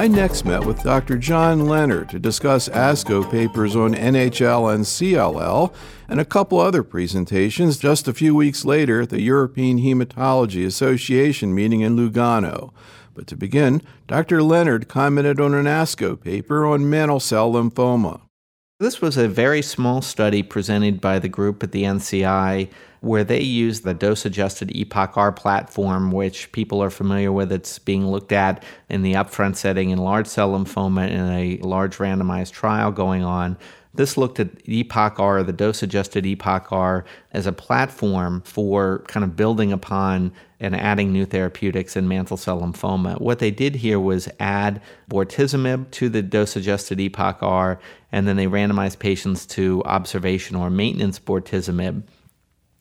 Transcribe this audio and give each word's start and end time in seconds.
I 0.00 0.08
next 0.08 0.46
met 0.46 0.64
with 0.64 0.82
Dr. 0.82 1.18
John 1.18 1.66
Leonard 1.66 2.08
to 2.08 2.18
discuss 2.18 2.70
ASCO 2.70 3.30
papers 3.30 3.76
on 3.76 3.92
NHL 3.92 4.74
and 4.74 4.84
CLL 4.84 5.74
and 6.08 6.18
a 6.18 6.24
couple 6.24 6.58
other 6.58 6.82
presentations 6.82 7.76
just 7.76 8.08
a 8.08 8.14
few 8.14 8.34
weeks 8.34 8.64
later 8.64 9.02
at 9.02 9.10
the 9.10 9.20
European 9.20 9.78
Hematology 9.78 10.64
Association 10.64 11.54
meeting 11.54 11.82
in 11.82 11.98
Lugano. 11.98 12.72
But 13.12 13.26
to 13.26 13.36
begin, 13.36 13.82
Dr. 14.06 14.42
Leonard 14.42 14.88
commented 14.88 15.38
on 15.38 15.52
an 15.52 15.66
ASCO 15.66 16.18
paper 16.18 16.64
on 16.64 16.88
mantle 16.88 17.20
cell 17.20 17.52
lymphoma. 17.52 18.22
This 18.80 19.02
was 19.02 19.18
a 19.18 19.28
very 19.28 19.60
small 19.60 20.00
study 20.00 20.42
presented 20.42 21.02
by 21.02 21.18
the 21.18 21.28
group 21.28 21.62
at 21.62 21.70
the 21.70 21.82
NCI 21.82 22.70
where 23.02 23.24
they 23.24 23.42
used 23.42 23.84
the 23.84 23.92
dose 23.92 24.24
adjusted 24.24 24.70
EPOCH-R 24.74 25.32
platform, 25.32 26.10
which 26.10 26.50
people 26.52 26.82
are 26.82 26.88
familiar 26.88 27.30
with. 27.30 27.52
It's 27.52 27.78
being 27.78 28.06
looked 28.06 28.32
at 28.32 28.64
in 28.88 29.02
the 29.02 29.12
upfront 29.12 29.56
setting 29.56 29.90
in 29.90 29.98
large 29.98 30.26
cell 30.26 30.52
lymphoma 30.52 31.10
in 31.10 31.20
a 31.20 31.58
large 31.58 31.98
randomized 31.98 32.52
trial 32.52 32.90
going 32.90 33.22
on. 33.22 33.58
This 33.92 34.16
looked 34.16 34.38
at 34.38 34.64
EPOCH-R, 34.66 35.42
the 35.42 35.52
dose 35.52 35.82
adjusted 35.82 36.24
EPOCH-R, 36.24 37.04
as 37.32 37.46
a 37.46 37.52
platform 37.52 38.40
for 38.42 39.04
kind 39.08 39.24
of 39.24 39.34
building 39.34 39.72
upon 39.72 40.32
and 40.60 40.76
adding 40.76 41.12
new 41.12 41.26
therapeutics 41.26 41.96
in 41.96 42.06
mantle 42.06 42.36
cell 42.36 42.60
lymphoma. 42.60 43.20
What 43.20 43.40
they 43.40 43.50
did 43.50 43.76
here 43.76 43.98
was 43.98 44.28
add 44.38 44.80
bortezomib 45.10 45.90
to 45.92 46.08
the 46.08 46.22
dose 46.22 46.54
adjusted 46.54 46.98
EPOCH-R, 47.00 47.80
and 48.12 48.28
then 48.28 48.36
they 48.36 48.46
randomized 48.46 49.00
patients 49.00 49.44
to 49.46 49.82
observation 49.84 50.54
or 50.54 50.70
maintenance 50.70 51.18
bortezomib. 51.18 52.04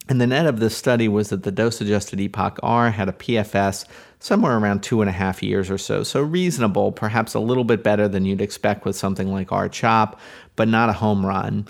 And 0.09 0.19
the 0.19 0.27
net 0.27 0.45
of 0.45 0.59
this 0.59 0.75
study 0.75 1.07
was 1.07 1.29
that 1.29 1.43
the 1.43 1.51
dose 1.51 1.81
adjusted 1.81 2.19
EPOCH-R 2.19 2.91
had 2.91 3.09
a 3.09 3.13
PFS 3.13 3.85
somewhere 4.19 4.57
around 4.57 4.83
two 4.83 5.01
and 5.01 5.09
a 5.09 5.13
half 5.13 5.41
years 5.41 5.71
or 5.71 5.77
so. 5.77 6.03
So 6.03 6.21
reasonable, 6.21 6.91
perhaps 6.91 7.33
a 7.33 7.39
little 7.39 7.63
bit 7.63 7.83
better 7.83 8.07
than 8.07 8.25
you'd 8.25 8.41
expect 8.41 8.85
with 8.85 8.95
something 8.95 9.31
like 9.31 9.51
R-CHOP, 9.51 10.19
but 10.55 10.67
not 10.67 10.89
a 10.89 10.93
home 10.93 11.25
run. 11.25 11.67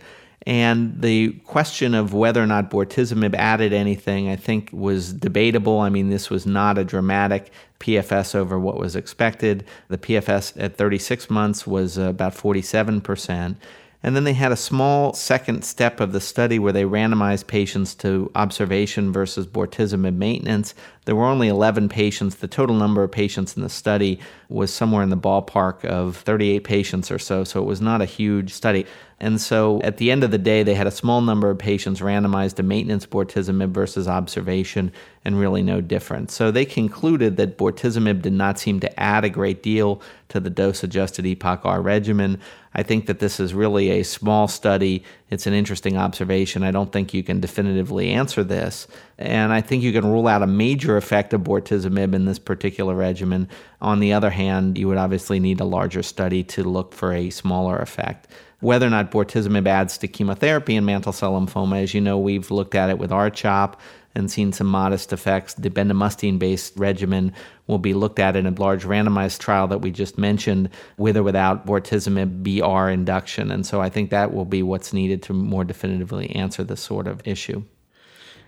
And 0.47 1.00
the 1.02 1.33
question 1.45 1.94
of 1.94 2.14
whether 2.14 2.42
or 2.42 2.47
not 2.47 2.72
bortezomib 2.72 3.36
added 3.36 3.72
anything, 3.73 4.30
I 4.30 4.36
think, 4.36 4.70
was 4.72 5.14
debatable. 5.14 5.80
I 5.80 5.89
mean, 5.89 6.09
this 6.09 6.30
was 6.30 6.45
not 6.45 6.77
a 6.77 6.83
dramatic 6.83 7.52
PFS 7.80 8.36
over 8.36 8.58
what 8.58 8.77
was 8.77 8.95
expected. 8.95 9.66
The 9.89 9.97
PFS 9.97 10.53
at 10.61 10.75
36 10.75 11.30
months 11.30 11.67
was 11.67 11.97
about 11.97 12.33
47%. 12.33 13.58
And 14.02 14.16
then 14.16 14.23
they 14.23 14.33
had 14.33 14.53
a 14.53 14.58
small 14.58 15.14
second 15.14 15.66
step 15.66 16.00
of 16.00 16.14
the 16.14 16.22
study 16.22 16.58
where 16.58 16.72
they 16.72 16.83
randomized 16.83 17.47
patients 17.47 17.94
to 17.95 18.31
observation 18.33 19.11
versus 19.11 19.45
bortezomib 19.45 20.16
maintenance. 20.16 20.73
There 21.09 21.15
were 21.15 21.25
only 21.25 21.47
11 21.47 21.89
patients. 21.89 22.35
The 22.35 22.47
total 22.47 22.75
number 22.75 23.02
of 23.02 23.11
patients 23.11 23.57
in 23.57 23.63
the 23.63 23.69
study 23.69 24.19
was 24.47 24.71
somewhere 24.71 25.02
in 25.02 25.09
the 25.09 25.17
ballpark 25.17 25.83
of 25.83 26.17
38 26.17 26.63
patients 26.63 27.09
or 27.09 27.17
so, 27.17 27.43
so 27.43 27.59
it 27.59 27.65
was 27.65 27.81
not 27.81 27.99
a 27.99 28.05
huge 28.05 28.53
study. 28.53 28.85
And 29.19 29.41
so 29.41 29.81
at 29.81 29.97
the 29.97 30.11
end 30.11 30.23
of 30.23 30.30
the 30.30 30.37
day, 30.37 30.61
they 30.61 30.75
had 30.75 30.85
a 30.85 30.91
small 30.91 31.21
number 31.21 31.49
of 31.49 31.57
patients 31.57 31.99
randomized 31.99 32.57
to 32.57 32.63
maintenance 32.63 33.07
bortezomib 33.07 33.71
versus 33.71 34.07
observation, 34.07 34.91
and 35.25 35.39
really 35.39 35.63
no 35.63 35.81
difference. 35.81 36.35
So 36.35 36.52
they 36.52 36.63
concluded 36.63 37.37
that 37.37 37.57
bortezomib 37.57 38.21
did 38.21 38.33
not 38.33 38.59
seem 38.59 38.80
to 38.81 38.99
add 38.99 39.25
a 39.25 39.30
great 39.30 39.63
deal 39.63 40.03
to 40.27 40.39
the 40.39 40.52
dose 40.52 40.83
adjusted 40.83 41.25
EPOCH-R 41.25 41.81
regimen. 41.81 42.39
I 42.75 42.83
think 42.83 43.07
that 43.07 43.17
this 43.17 43.39
is 43.39 43.55
really 43.55 43.89
a 43.89 44.03
small 44.03 44.47
study. 44.47 45.03
It's 45.30 45.45
an 45.45 45.53
interesting 45.53 45.95
observation. 45.95 46.63
I 46.63 46.72
don't 46.72 46.91
think 46.91 47.13
you 47.13 47.23
can 47.23 47.39
definitively 47.39 48.09
answer 48.11 48.44
this. 48.44 48.88
And 49.17 49.53
I 49.53 49.61
think 49.61 49.83
you 49.83 49.91
can 49.91 50.05
rule 50.05 50.27
out 50.27 50.41
a 50.41 50.47
major 50.47 50.97
effect 50.97 51.33
of 51.33 51.41
bortezomib 51.41 52.13
in 52.13 52.25
this 52.25 52.39
particular 52.39 52.95
regimen. 52.95 53.47
On 53.81 53.99
the 53.99 54.13
other 54.13 54.31
hand, 54.31 54.77
you 54.77 54.88
would 54.88 54.97
obviously 54.97 55.39
need 55.39 55.59
a 55.59 55.66
larger 55.66 56.02
study 56.02 56.44
to 56.45 56.63
look 56.63 56.94
for 56.94 57.13
a 57.13 57.30
smaller 57.30 57.77
effect. 57.77 58.27
Whether 58.61 58.88
or 58.88 58.89
not 58.89 59.11
bortezomib 59.11 59.67
adds 59.67 59.97
to 59.99 60.08
chemotherapy 60.08 60.75
in 60.75 60.83
mantle 60.83 61.14
cell 61.14 61.39
lymphoma, 61.39 61.81
as 61.81 61.93
you 61.93 62.02
know, 62.02 62.17
we've 62.17 62.52
looked 62.52 62.75
at 62.75 62.89
it 62.89 62.98
with 62.98 63.11
R-CHOP 63.11 63.80
and 64.15 64.30
seen 64.30 64.52
some 64.52 64.67
modest 64.67 65.14
effects. 65.14 65.53
The 65.53 65.70
bendamustine 65.70 66.39
based 66.39 66.73
regimen 66.75 67.33
will 67.67 67.77
be 67.77 67.93
looked 67.93 68.20
at 68.20 68.36
in 68.36 68.45
a 68.45 68.52
large 68.52 68.83
randomized 68.83 69.39
trial 69.39 69.67
that 69.67 69.81
we 69.81 69.92
just 69.92 70.17
mentioned, 70.17 70.70
with 70.97 71.17
or 71.17 71.23
without 71.23 71.65
bortezomib 71.65 72.43
BR 72.43 72.89
induction. 72.89 73.52
And 73.52 73.65
so 73.65 73.81
I 73.81 73.89
think 73.89 74.09
that 74.09 74.33
will 74.33 74.45
be 74.45 74.64
what's 74.64 74.93
needed 74.93 75.21
to 75.23 75.33
more 75.33 75.64
definitively 75.64 76.30
answer 76.36 76.64
this 76.64 76.81
sort 76.81 77.08
of 77.08 77.21
issue. 77.25 77.64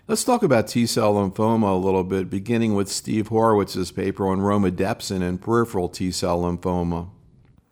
Let's 0.08 0.24
talk 0.24 0.42
about 0.42 0.66
T 0.66 0.86
cell 0.86 1.14
lymphoma 1.14 1.72
a 1.72 1.78
little 1.78 2.02
bit, 2.02 2.28
beginning 2.28 2.74
with 2.74 2.88
Steve 2.88 3.28
Horwitz's 3.28 3.92
paper 3.92 4.26
on 4.26 4.40
romidepsin 4.40 5.22
and 5.22 5.40
peripheral 5.40 5.88
T 5.88 6.10
cell 6.10 6.42
lymphoma. 6.42 7.08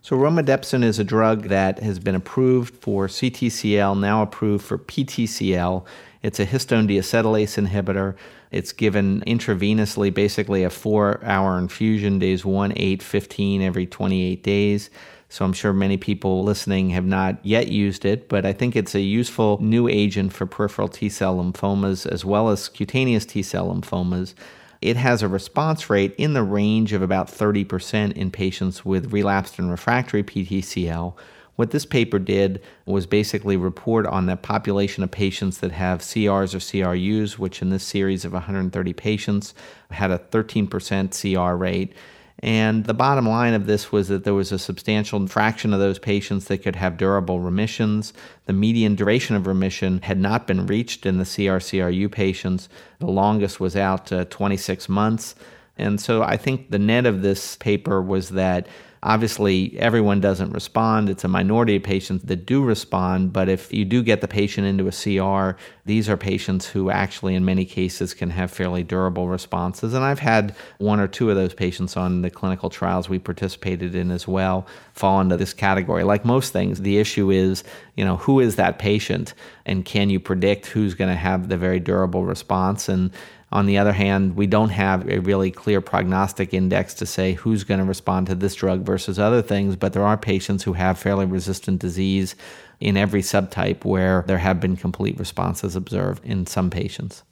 So, 0.03 0.17
romidepsin 0.17 0.85
is 0.85 0.99
a 0.99 1.05
drug 1.05 1.49
that 1.49 1.81
has 1.81 1.99
been 1.99 2.15
approved 2.15 2.75
for 2.77 3.09
CTCL, 3.09 3.99
now 3.99 4.23
approved 4.23 4.65
for 4.65 4.79
PTCL. 4.79 5.85
It's 6.23 6.39
a 6.39 6.47
histone 6.47 6.87
deacetylase 6.87 7.57
inhibitor. 7.67 8.15
It's 8.51 8.73
given 8.73 9.23
intravenously, 9.23 10.13
basically 10.13 10.65
a 10.65 10.71
four 10.71 11.25
hour 11.25 11.59
infusion, 11.59 12.19
days 12.19 12.45
1, 12.45 12.75
8, 12.77 13.03
15, 13.03 13.63
every 13.63 13.87
28 13.87 14.43
days. 14.43 14.91
So 15.31 15.45
I'm 15.45 15.53
sure 15.53 15.73
many 15.73 15.97
people 15.97 16.43
listening 16.43 16.91
have 16.91 17.07
not 17.07 17.39
yet 17.45 17.69
used 17.69 18.05
it, 18.05 18.29
but 18.29 18.45
I 18.45 18.53
think 18.53 18.75
it's 18.75 18.97
a 18.97 19.01
useful 19.01 19.59
new 19.63 19.89
agent 19.89 20.33
for 20.33 20.45
peripheral 20.45 20.89
T 20.89 21.09
cell 21.09 21.37
lymphomas 21.37 22.05
as 22.05 22.25
well 22.25 22.51
as 22.51 22.69
cutaneous 22.69 23.25
T 23.25 23.43
cell 23.43 23.73
lymphomas. 23.73 24.35
It 24.83 24.97
has 24.97 25.23
a 25.23 25.29
response 25.29 25.89
rate 25.89 26.15
in 26.19 26.33
the 26.33 26.43
range 26.43 26.93
of 26.93 27.03
about 27.03 27.29
30% 27.29 28.13
in 28.13 28.31
patients 28.31 28.85
with 28.85 29.13
relapsed 29.13 29.59
and 29.59 29.71
refractory 29.71 30.25
PTCL. 30.25 31.15
What 31.61 31.73
this 31.73 31.85
paper 31.85 32.19
did 32.19 32.63
was 32.87 33.05
basically 33.05 33.59
report 33.59 34.07
on 34.07 34.25
the 34.25 34.35
population 34.35 35.05
of 35.05 35.11
patients 35.11 35.59
that 35.59 35.73
have 35.73 36.01
CRs 36.01 36.55
or 36.55 36.59
CRUs, 36.59 37.39
which 37.39 37.61
in 37.61 37.69
this 37.69 37.85
series 37.85 38.25
of 38.25 38.33
130 38.33 38.93
patients 38.95 39.53
had 39.91 40.11
a 40.11 40.17
13% 40.17 41.11
CR 41.21 41.55
rate. 41.55 41.93
And 42.39 42.87
the 42.87 42.95
bottom 42.95 43.29
line 43.29 43.53
of 43.53 43.67
this 43.67 43.93
was 43.93 44.09
that 44.09 44.25
there 44.25 44.33
was 44.33 44.53
a 44.53 44.59
substantial 44.59 45.27
fraction 45.27 45.75
of 45.75 45.81
those 45.81 45.99
patients 45.99 46.47
that 46.47 46.63
could 46.63 46.77
have 46.77 46.97
durable 46.97 47.41
remissions. 47.41 48.15
The 48.47 48.55
median 48.55 48.95
duration 48.95 49.37
of 49.37 49.47
remission 49.47 50.01
had 50.01 50.19
not 50.19 50.47
been 50.47 50.65
reached 50.65 51.05
in 51.05 51.19
the 51.19 51.27
CR/CRU 51.27 52.09
patients. 52.09 52.71
The 53.01 53.07
longest 53.07 53.61
was 53.61 53.77
out 53.77 54.07
to 54.07 54.25
26 54.25 54.89
months. 54.89 55.35
And 55.77 56.01
so 56.01 56.23
I 56.23 56.39
think 56.39 56.71
the 56.71 56.79
net 56.79 57.05
of 57.05 57.21
this 57.21 57.57
paper 57.57 58.01
was 58.01 58.31
that 58.31 58.67
Obviously, 59.03 59.79
everyone 59.79 60.21
doesn't 60.21 60.53
respond. 60.53 61.09
It's 61.09 61.25
a 61.25 61.29
minority 61.29 61.77
of 61.77 61.83
patients 61.83 62.25
that 62.25 62.45
do 62.45 62.63
respond, 62.63 63.33
but 63.33 63.49
if 63.49 63.73
you 63.73 63.87
do 63.87 64.03
get 64.03 64.21
the 64.21 64.29
patient 64.29 64.67
into 64.67 64.89
a 64.89 64.93
CR, 64.93 65.59
these 65.87 66.07
are 66.07 66.19
patients 66.19 66.67
who 66.67 66.91
actually, 66.91 67.35
in 67.35 67.43
many 67.43 67.65
cases, 67.65 68.13
can 68.13 68.29
have 68.29 68.51
fairly 68.51 68.83
durable 68.83 69.27
responses. 69.27 69.95
And 69.95 70.05
I've 70.05 70.19
had 70.19 70.55
one 70.77 71.01
or 71.01 71.09
two 71.09 71.31
of 71.31 71.37
those 71.37 71.55
patients 71.55 71.97
on 71.97 72.21
the 72.21 72.29
clinical 72.29 72.69
trials 72.69 73.09
we 73.09 73.19
participated 73.19 73.95
in 73.95 74.11
as 74.11 74.29
well 74.29 74.67
fall 74.93 75.19
into 75.23 75.39
this 75.39 75.55
category. 75.55 76.05
Like 76.05 76.27
most 76.27 76.53
things, 76.53 76.83
the 76.83 76.99
issue 76.99 77.31
is, 77.31 77.65
you 77.97 78.05
know, 78.05 78.19
who 78.19 78.39
is 78.39 78.57
that 78.57 78.79
patient 78.79 79.33
and 79.65 79.83
can 79.83 80.11
you 80.11 80.21
predict 80.21 80.67
who's 80.67 80.93
going 80.93 81.11
to 81.11 81.17
have 81.17 81.49
the 81.49 81.57
very 81.57 81.81
durable 81.81 82.27
response? 82.27 82.91
And 82.91 83.11
on 83.53 83.67
the 83.67 83.79
other 83.79 83.93
hand, 83.93 84.37
we 84.37 84.47
don't 84.47 84.69
have 84.69 85.09
a 85.09 85.19
really 85.19 85.51
clear 85.51 85.81
prognostic 85.81 86.55
index 86.55 86.95
to 86.95 87.07
say 87.07 87.33
who's 87.33 87.65
going 87.65 87.81
to 87.81 87.87
respond 87.87 88.29
to 88.29 88.35
this 88.37 88.55
drug 88.55 88.83
versus 88.83 89.19
other 89.19 89.43
things, 89.43 89.75
but 89.75 89.93
there 89.93 90.05
are 90.05 90.17
patients 90.17 90.63
who 90.63 90.75
have 90.75 90.99
fairly 90.99 91.27
resistant 91.27 91.81
disease 91.81 92.37
in 92.79 92.97
every 92.97 93.23
subtype 93.23 93.85
where 93.85 94.25
there 94.29 94.39
have 94.39 94.61
been 94.61 94.77
complete 94.77 95.19
responses 95.19 95.75
observed 95.75 96.25
in 96.25 96.47
some 96.47 96.71
patients. 96.71 97.25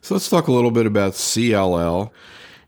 So 0.00 0.14
let's 0.14 0.28
talk 0.28 0.48
a 0.48 0.52
little 0.52 0.70
bit 0.70 0.86
about 0.86 1.12
CLL. 1.12 2.10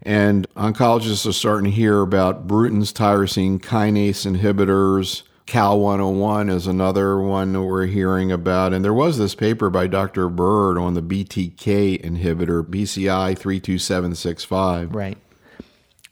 And 0.03 0.47
oncologists 0.55 1.27
are 1.27 1.33
starting 1.33 1.71
to 1.71 1.75
hear 1.75 2.01
about 2.01 2.47
Bruton's 2.47 2.93
tyrosine 2.93 3.59
kinase 3.59 4.25
inhibitors, 4.25 5.23
Cal 5.47 5.79
101 5.79 6.49
is 6.49 6.67
another 6.67 7.21
one 7.21 7.53
that 7.53 7.63
we're 7.63 7.87
hearing 7.87 8.33
about. 8.33 8.73
And 8.73 8.85
there 8.85 8.93
was 8.93 9.17
this 9.17 9.37
paper 9.37 9.71
by 9.71 9.87
Dr. 9.87 10.29
Byrd 10.29 10.77
on 10.77 10.95
the 10.95 11.03
BTK 11.03 12.03
inhibitor, 12.03 12.65
PCI 12.65 13.39
32765. 13.39 14.93
Right. 14.93 15.17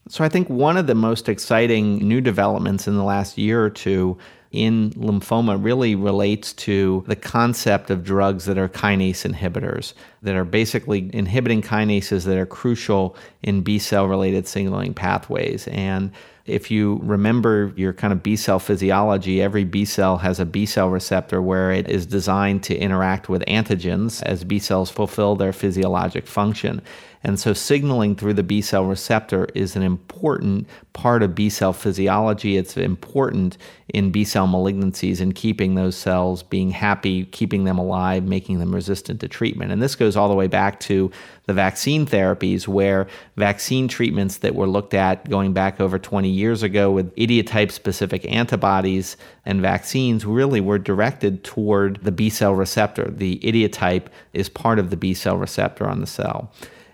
So 0.08 0.22
I 0.22 0.28
think 0.28 0.48
one 0.48 0.76
of 0.76 0.86
the 0.86 0.94
most 0.94 1.28
exciting 1.28 1.98
new 1.98 2.20
developments 2.20 2.86
in 2.86 2.94
the 2.94 3.02
last 3.02 3.36
year 3.36 3.64
or 3.64 3.70
two 3.70 4.18
in 4.52 4.90
lymphoma 4.90 5.62
really 5.62 5.96
relates 5.96 6.52
to 6.52 7.02
the 7.08 7.16
concept 7.16 7.90
of 7.90 8.04
drugs 8.04 8.44
that 8.44 8.56
are 8.56 8.68
kinase 8.68 9.28
inhibitors, 9.28 9.94
that 10.22 10.36
are 10.36 10.44
basically 10.44 11.10
inhibiting 11.12 11.60
kinases 11.60 12.24
that 12.24 12.38
are 12.38 12.46
crucial 12.46 13.16
in 13.42 13.62
B 13.62 13.80
cell 13.80 14.06
related 14.06 14.46
signaling 14.46 14.94
pathways. 14.94 15.66
And 15.68 16.12
If 16.46 16.70
you 16.70 17.00
remember 17.02 17.72
your 17.74 17.94
kind 17.94 18.12
of 18.12 18.22
B 18.22 18.36
cell 18.36 18.58
physiology, 18.58 19.40
every 19.40 19.64
B 19.64 19.86
cell 19.86 20.18
has 20.18 20.38
a 20.38 20.44
B 20.44 20.66
cell 20.66 20.90
receptor 20.90 21.40
where 21.40 21.72
it 21.72 21.88
is 21.88 22.04
designed 22.04 22.62
to 22.64 22.76
interact 22.76 23.30
with 23.30 23.42
antigens 23.46 24.22
as 24.24 24.44
B 24.44 24.58
cells 24.58 24.90
fulfill 24.90 25.36
their 25.36 25.54
physiologic 25.54 26.26
function. 26.26 26.82
And 27.22 27.40
so, 27.40 27.54
signaling 27.54 28.14
through 28.14 28.34
the 28.34 28.42
B 28.42 28.60
cell 28.60 28.84
receptor 28.84 29.46
is 29.54 29.74
an 29.74 29.82
important 29.82 30.68
part 30.92 31.22
of 31.22 31.34
B 31.34 31.48
cell 31.48 31.72
physiology. 31.72 32.58
It's 32.58 32.76
important 32.76 33.56
in 33.88 34.10
B 34.10 34.24
cell 34.24 34.46
malignancies 34.46 35.22
in 35.22 35.32
keeping 35.32 35.74
those 35.74 35.96
cells 35.96 36.42
being 36.42 36.70
happy, 36.70 37.24
keeping 37.24 37.64
them 37.64 37.78
alive, 37.78 38.24
making 38.24 38.58
them 38.58 38.74
resistant 38.74 39.20
to 39.20 39.28
treatment. 39.28 39.72
And 39.72 39.82
this 39.82 39.96
goes 39.96 40.14
all 40.14 40.28
the 40.28 40.34
way 40.34 40.48
back 40.48 40.78
to 40.80 41.10
the 41.46 41.52
vaccine 41.52 42.06
therapies, 42.06 42.66
where 42.66 43.06
vaccine 43.36 43.88
treatments 43.88 44.38
that 44.38 44.54
were 44.54 44.66
looked 44.66 44.94
at 44.94 45.28
going 45.28 45.52
back 45.52 45.80
over 45.80 45.98
20 45.98 46.28
years 46.28 46.62
ago 46.62 46.90
with 46.90 47.12
idiotype 47.18 47.70
specific 47.70 48.24
antibodies 48.30 49.16
and 49.44 49.60
vaccines 49.60 50.24
really 50.24 50.60
were 50.60 50.78
directed 50.78 51.44
toward 51.44 52.02
the 52.02 52.12
B 52.12 52.30
cell 52.30 52.54
receptor. 52.54 53.10
The 53.10 53.46
idiotype 53.46 54.08
is 54.32 54.48
part 54.48 54.78
of 54.78 54.90
the 54.90 54.96
B 54.96 55.12
cell 55.12 55.36
receptor 55.36 55.86
on 55.86 56.00
the 56.00 56.06
cell. 56.06 56.50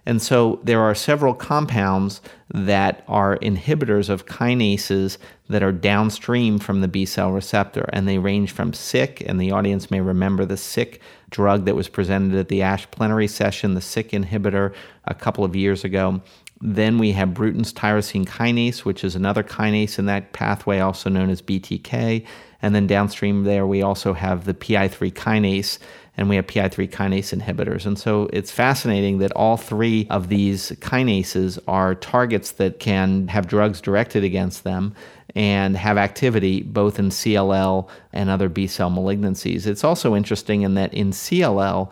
And 0.06 0.20
so 0.20 0.60
there 0.64 0.80
are 0.80 0.94
several 0.94 1.34
compounds 1.34 2.20
that 2.52 3.04
are 3.06 3.36
inhibitors 3.38 4.08
of 4.08 4.26
kinases 4.26 5.18
that 5.48 5.62
are 5.62 5.72
downstream 5.72 6.58
from 6.58 6.80
the 6.80 6.88
B 6.88 7.04
cell 7.04 7.32
receptor. 7.32 7.88
And 7.92 8.08
they 8.08 8.18
range 8.18 8.52
from 8.52 8.72
SYK, 8.72 9.22
and 9.26 9.40
the 9.40 9.50
audience 9.52 9.90
may 9.90 10.00
remember 10.00 10.44
the 10.44 10.54
SYK 10.54 10.98
drug 11.30 11.64
that 11.66 11.76
was 11.76 11.88
presented 11.88 12.36
at 12.38 12.48
the 12.48 12.62
ASH 12.62 12.90
plenary 12.90 13.28
session, 13.28 13.74
the 13.74 13.80
SYK 13.80 14.24
inhibitor, 14.24 14.74
a 15.04 15.14
couple 15.14 15.44
of 15.44 15.54
years 15.54 15.84
ago. 15.84 16.20
Then 16.60 16.98
we 16.98 17.12
have 17.12 17.34
Bruton's 17.34 17.72
tyrosine 17.72 18.26
kinase, 18.26 18.80
which 18.80 19.02
is 19.02 19.16
another 19.16 19.42
kinase 19.42 19.98
in 19.98 20.06
that 20.06 20.32
pathway, 20.32 20.78
also 20.80 21.08
known 21.08 21.30
as 21.30 21.40
BTK. 21.40 22.26
And 22.62 22.74
then 22.74 22.86
downstream 22.86 23.44
there, 23.44 23.66
we 23.66 23.80
also 23.80 24.12
have 24.12 24.44
the 24.44 24.52
PI3 24.52 25.12
kinase 25.12 25.78
and 26.20 26.28
we 26.28 26.36
have 26.36 26.46
PI3 26.46 26.90
kinase 26.90 27.34
inhibitors. 27.36 27.86
And 27.86 27.98
so 27.98 28.28
it's 28.30 28.52
fascinating 28.52 29.18
that 29.18 29.32
all 29.32 29.56
three 29.56 30.06
of 30.10 30.28
these 30.28 30.70
kinases 30.72 31.58
are 31.66 31.94
targets 31.94 32.52
that 32.52 32.78
can 32.78 33.26
have 33.28 33.46
drugs 33.46 33.80
directed 33.80 34.22
against 34.22 34.62
them 34.62 34.94
and 35.34 35.78
have 35.78 35.96
activity 35.96 36.60
both 36.62 36.98
in 36.98 37.08
CLL 37.08 37.88
and 38.12 38.28
other 38.28 38.50
B 38.50 38.66
cell 38.66 38.90
malignancies. 38.90 39.66
It's 39.66 39.82
also 39.82 40.14
interesting 40.14 40.60
in 40.60 40.74
that 40.74 40.92
in 40.92 41.12
CLL, 41.12 41.90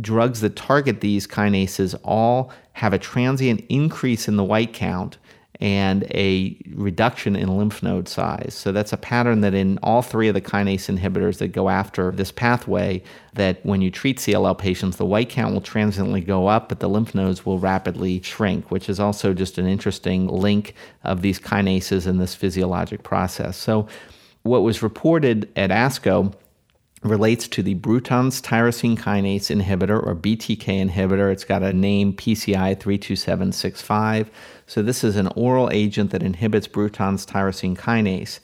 drugs 0.00 0.40
that 0.40 0.56
target 0.56 1.02
these 1.02 1.26
kinases 1.26 1.94
all 2.02 2.50
have 2.72 2.94
a 2.94 2.98
transient 2.98 3.62
increase 3.68 4.26
in 4.26 4.36
the 4.36 4.44
white 4.44 4.72
count 4.72 5.18
and 5.60 6.04
a 6.14 6.56
reduction 6.74 7.36
in 7.36 7.56
lymph 7.56 7.82
node 7.82 8.08
size. 8.08 8.54
So 8.54 8.72
that's 8.72 8.92
a 8.92 8.96
pattern 8.96 9.42
that 9.42 9.52
in 9.52 9.78
all 9.82 10.00
three 10.00 10.28
of 10.28 10.34
the 10.34 10.40
kinase 10.40 10.88
inhibitors 10.94 11.38
that 11.38 11.48
go 11.48 11.68
after 11.68 12.10
this 12.12 12.32
pathway 12.32 13.02
that 13.34 13.64
when 13.64 13.82
you 13.82 13.90
treat 13.90 14.18
CLL 14.18 14.56
patients 14.56 14.96
the 14.96 15.04
white 15.04 15.28
count 15.28 15.52
will 15.52 15.60
transiently 15.60 16.20
go 16.22 16.46
up 16.46 16.68
but 16.68 16.80
the 16.80 16.88
lymph 16.88 17.14
nodes 17.14 17.44
will 17.44 17.58
rapidly 17.58 18.22
shrink, 18.22 18.70
which 18.70 18.88
is 18.88 18.98
also 18.98 19.34
just 19.34 19.58
an 19.58 19.66
interesting 19.66 20.26
link 20.28 20.74
of 21.04 21.20
these 21.20 21.38
kinases 21.38 22.06
in 22.06 22.18
this 22.18 22.34
physiologic 22.34 23.02
process. 23.02 23.56
So 23.56 23.86
what 24.42 24.62
was 24.62 24.82
reported 24.82 25.50
at 25.56 25.70
ASCO 25.70 26.34
relates 27.02 27.48
to 27.48 27.62
the 27.62 27.74
Bruton's 27.74 28.42
tyrosine 28.42 28.98
kinase 28.98 29.54
inhibitor 29.54 30.04
or 30.04 30.14
BTK 30.14 30.90
inhibitor. 30.90 31.32
It's 31.32 31.44
got 31.44 31.62
a 31.62 31.72
name 31.72 32.12
PCI 32.12 32.78
32765. 32.78 34.30
So, 34.66 34.82
this 34.82 35.02
is 35.02 35.16
an 35.16 35.28
oral 35.28 35.70
agent 35.70 36.10
that 36.10 36.22
inhibits 36.22 36.66
Bruton's 36.66 37.24
tyrosine 37.24 37.76
kinase. 37.76 38.40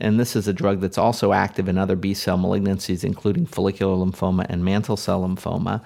And 0.00 0.18
this 0.18 0.36
is 0.36 0.46
a 0.48 0.52
drug 0.52 0.80
that's 0.80 0.98
also 0.98 1.32
active 1.32 1.68
in 1.68 1.76
other 1.76 1.96
B 1.96 2.14
cell 2.14 2.38
malignancies, 2.38 3.04
including 3.04 3.46
follicular 3.46 3.94
lymphoma 3.94 4.46
and 4.48 4.64
mantle 4.64 4.96
cell 4.96 5.22
lymphoma. 5.22 5.82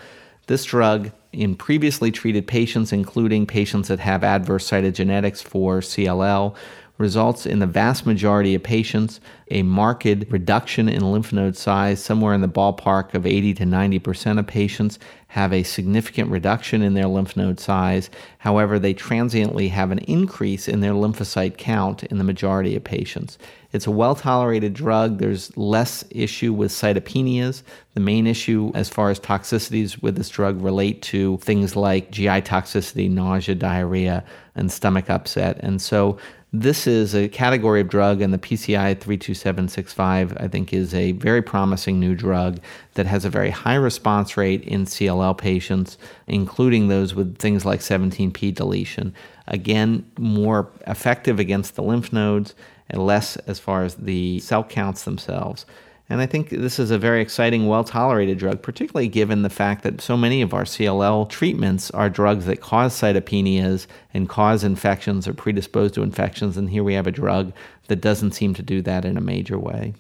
This 0.46 0.64
drug, 0.64 1.12
in 1.32 1.56
previously 1.56 2.10
treated 2.10 2.46
patients, 2.46 2.92
including 2.92 3.46
patients 3.46 3.88
that 3.88 4.00
have 4.00 4.22
adverse 4.22 4.68
cytogenetics 4.68 5.42
for 5.42 5.80
CLL, 5.80 6.54
results 6.98 7.46
in 7.46 7.58
the 7.58 7.66
vast 7.66 8.06
majority 8.06 8.54
of 8.54 8.62
patients 8.62 9.20
a 9.50 9.62
marked 9.62 10.04
reduction 10.30 10.88
in 10.88 11.12
lymph 11.12 11.32
node 11.32 11.56
size, 11.56 12.02
somewhere 12.02 12.32
in 12.32 12.40
the 12.40 12.48
ballpark 12.48 13.12
of 13.12 13.26
80 13.26 13.54
to 13.54 13.64
90% 13.64 14.38
of 14.38 14.46
patients 14.46 14.98
have 15.28 15.52
a 15.52 15.62
significant 15.62 16.30
reduction 16.30 16.82
in 16.82 16.94
their 16.94 17.06
lymph 17.06 17.36
node 17.36 17.60
size. 17.60 18.08
However, 18.38 18.78
they 18.78 18.94
transiently 18.94 19.68
have 19.68 19.90
an 19.90 19.98
increase 20.00 20.68
in 20.68 20.80
their 20.80 20.92
lymphocyte 20.92 21.58
count 21.58 22.02
in 22.04 22.18
the 22.18 22.24
majority 22.24 22.76
of 22.76 22.84
patients. 22.84 23.36
It's 23.72 23.86
a 23.86 23.90
well 23.90 24.14
tolerated 24.14 24.74
drug. 24.74 25.18
There's 25.18 25.54
less 25.56 26.04
issue 26.10 26.52
with 26.52 26.70
cytopenias. 26.72 27.62
The 27.94 28.00
main 28.00 28.26
issue, 28.26 28.72
as 28.74 28.88
far 28.88 29.10
as 29.10 29.20
toxicities 29.20 30.02
with 30.02 30.16
this 30.16 30.28
drug, 30.28 30.62
relate 30.62 31.02
to 31.02 31.38
things 31.38 31.76
like 31.76 32.10
GI 32.10 32.42
toxicity, 32.42 33.10
nausea, 33.10 33.54
diarrhea, 33.54 34.24
and 34.54 34.70
stomach 34.70 35.08
upset. 35.08 35.58
And 35.60 35.80
so 35.80 36.18
this 36.54 36.86
is 36.86 37.14
a 37.14 37.28
category 37.28 37.80
of 37.80 37.88
drug, 37.88 38.20
and 38.20 38.32
the 38.32 38.38
PCI 38.38 39.00
32765, 39.00 40.36
I 40.38 40.48
think, 40.48 40.74
is 40.74 40.92
a 40.92 41.12
very 41.12 41.40
promising 41.40 41.98
new 41.98 42.14
drug 42.14 42.60
that 42.92 43.06
has 43.06 43.24
a 43.24 43.30
very 43.30 43.48
high 43.48 43.76
response 43.76 44.36
rate 44.36 44.62
in 44.64 44.84
CLL 44.84 45.36
patients, 45.38 45.96
including 46.26 46.88
those 46.88 47.14
with 47.14 47.38
things 47.38 47.64
like 47.64 47.80
17p 47.80 48.54
deletion. 48.54 49.14
Again, 49.48 50.04
more 50.18 50.70
effective 50.86 51.40
against 51.40 51.74
the 51.74 51.82
lymph 51.82 52.12
nodes 52.12 52.54
and 52.90 53.06
less 53.06 53.36
as 53.36 53.58
far 53.58 53.84
as 53.84 53.94
the 53.94 54.38
cell 54.40 54.62
counts 54.62 55.04
themselves. 55.04 55.64
And 56.12 56.20
I 56.20 56.26
think 56.26 56.50
this 56.50 56.78
is 56.78 56.90
a 56.90 56.98
very 56.98 57.22
exciting, 57.22 57.68
well 57.68 57.84
tolerated 57.84 58.36
drug, 58.36 58.60
particularly 58.60 59.08
given 59.08 59.40
the 59.40 59.48
fact 59.48 59.82
that 59.82 60.02
so 60.02 60.14
many 60.14 60.42
of 60.42 60.52
our 60.52 60.64
CLL 60.64 61.26
treatments 61.30 61.90
are 61.92 62.10
drugs 62.10 62.44
that 62.44 62.60
cause 62.60 62.92
cytopenias 62.92 63.86
and 64.12 64.28
cause 64.28 64.62
infections 64.62 65.26
or 65.26 65.32
predispose 65.32 65.92
to 65.92 66.02
infections. 66.02 66.58
And 66.58 66.68
here 66.68 66.84
we 66.84 66.92
have 66.92 67.06
a 67.06 67.10
drug 67.10 67.54
that 67.88 68.02
doesn't 68.02 68.32
seem 68.32 68.52
to 68.52 68.62
do 68.62 68.82
that 68.82 69.06
in 69.06 69.16
a 69.16 69.22
major 69.22 69.58
way. 69.58 69.94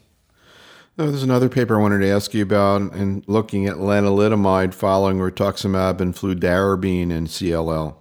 Now, 0.98 1.06
there's 1.06 1.22
another 1.22 1.48
paper 1.48 1.78
I 1.78 1.80
wanted 1.80 2.00
to 2.00 2.10
ask 2.10 2.34
you 2.34 2.42
about 2.42 2.92
in 2.92 3.24
looking 3.26 3.66
at 3.66 3.76
lenalidomide 3.76 4.74
following 4.74 5.16
rituximab 5.16 6.02
and 6.02 6.14
fludarabine 6.14 7.10
in 7.10 7.26
CLL. 7.26 7.94